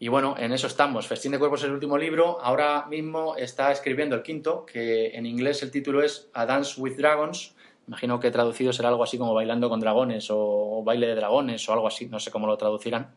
[0.00, 1.06] Y bueno, en eso estamos.
[1.06, 2.40] Festín de Cuerpos es el último libro.
[2.42, 6.96] Ahora mismo está escribiendo el quinto, que en inglés el título es A Dance with
[6.96, 7.54] Dragons.
[7.86, 11.72] Imagino que traducido será algo así como Bailando con Dragones o Baile de Dragones o
[11.74, 12.06] algo así.
[12.06, 13.14] No sé cómo lo traducirán.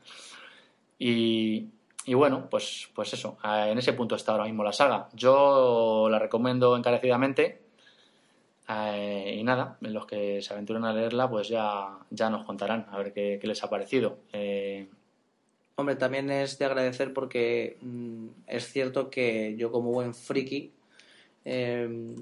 [0.99, 1.69] Y,
[2.05, 3.39] y bueno, pues, pues eso.
[3.43, 5.09] eh, En ese punto está ahora mismo la saga.
[5.13, 7.64] Yo la recomiendo encarecidamente.
[8.67, 12.97] Eh, y nada, los que se aventuren a leerla, pues ya, ya nos contarán a
[12.97, 14.17] ver qué, qué les ha parecido.
[14.33, 14.87] Eh,
[15.77, 20.71] Hombre, también es de agradecer porque mm, es cierto que yo como buen friki
[21.43, 22.15] eh,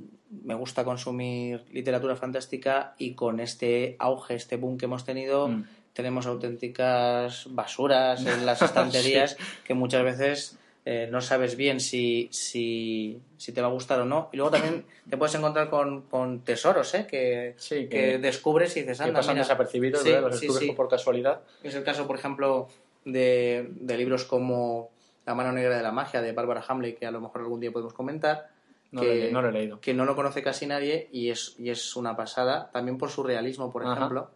[0.43, 5.65] me gusta consumir literatura fantástica y con este auge, este boom que hemos tenido, Mm.
[5.93, 13.21] tenemos auténticas basuras en las estanterías que muchas veces eh, no sabes bien si, si,
[13.37, 14.29] si te va a gustar o no.
[14.33, 17.07] Y luego también te puedes encontrar con, con tesoros, ¿eh?
[17.09, 19.43] Que, Sí, que que- descubres y dices, que anda, pasan mira".
[19.43, 20.29] desapercibidos, Sí, ¿verdad?
[20.29, 21.41] Los sí, descubres por casualidad.
[21.63, 22.67] Es el caso, por ejemplo,
[23.05, 24.91] de, de libros como
[25.25, 27.71] La mano negra de la magia de Barbara Hamley, que a lo mejor algún día
[27.71, 28.49] podemos comentar,
[28.91, 29.79] No, que, lo, no lo he leído.
[29.79, 33.23] que no lo conoce casi nadie y es, y es una pasada, también por su
[33.23, 33.93] realismo, por Ajá.
[33.93, 34.31] ejemplo,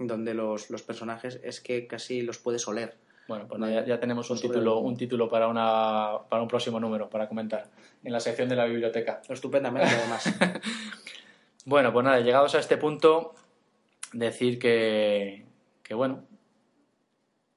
[0.00, 2.96] donde los, los personajes es que casi los puedes oler.
[3.28, 6.78] Bueno, pues ya, ya tenemos un Sobre- título, un título para, una, para un próximo
[6.78, 7.68] número, para comentar,
[8.04, 9.20] en la sección de la biblioteca.
[9.28, 10.34] Estupendamente, además.
[11.68, 13.34] Bueno, pues nada, llegados a este punto,
[14.12, 15.44] decir que,
[15.82, 16.22] que bueno,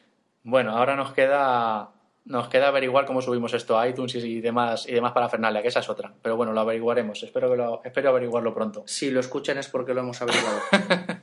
[0.42, 1.90] bueno, ahora nos queda
[2.24, 5.68] nos queda averiguar cómo subimos esto a iTunes y demás y demás para Fernalia, que
[5.68, 6.12] esa es otra.
[6.22, 7.22] Pero bueno, lo averiguaremos.
[7.22, 8.82] Espero que lo, espero averiguarlo pronto.
[8.86, 10.58] Si lo escuchan es porque lo hemos averiguado.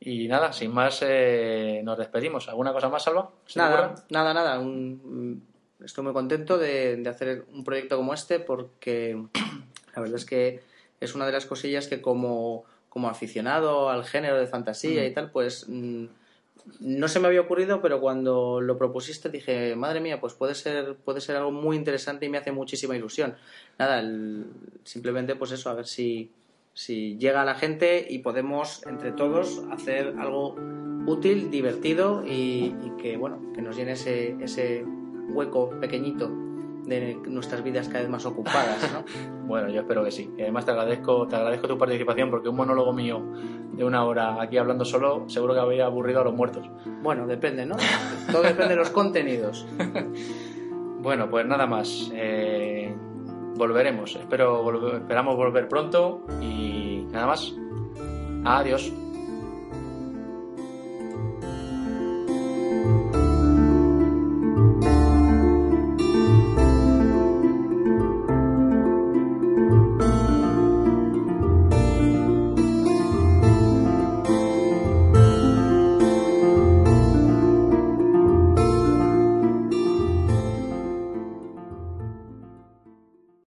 [0.00, 2.48] Y nada, sin más eh, nos despedimos.
[2.48, 3.30] ¿Alguna cosa más, Salva?
[3.46, 4.58] ¿Se te Nada, nada, nada.
[4.60, 5.42] un-
[5.80, 9.20] mm, estoy muy contento de, de hacer un proyecto como este porque
[9.96, 10.62] la verdad es que
[11.00, 15.30] es una de las cosillas que como, como aficionado al género de fantasía y tal,
[15.30, 16.04] pues mm,
[16.80, 20.96] no se me había ocurrido, pero cuando lo propusiste dije, madre mía, pues puede ser,
[20.96, 23.34] puede ser algo muy interesante y me hace muchísima ilusión.
[23.78, 24.46] Nada, el-
[24.84, 26.30] simplemente pues eso, a ver si,
[26.74, 30.56] si llega a la gente y podemos entre todos hacer algo
[31.06, 34.84] útil, divertido y, y que bueno, que nos llene ese, ese
[35.30, 36.30] hueco pequeñito
[36.88, 39.04] de nuestras vidas cada vez más ocupadas, ¿no?
[39.48, 40.30] Bueno, yo espero que sí.
[40.36, 43.22] Y además te agradezco, te agradezco tu participación porque un monólogo mío
[43.72, 46.68] de una hora aquí hablando solo seguro que habría aburrido a los muertos.
[47.02, 47.76] Bueno, depende, ¿no?
[48.30, 49.66] Todo depende de los contenidos.
[51.00, 52.10] Bueno, pues nada más.
[52.12, 52.92] Eh,
[53.54, 54.16] volveremos.
[54.16, 57.54] Espero, esperamos volver pronto y nada más.
[58.44, 58.92] Adiós.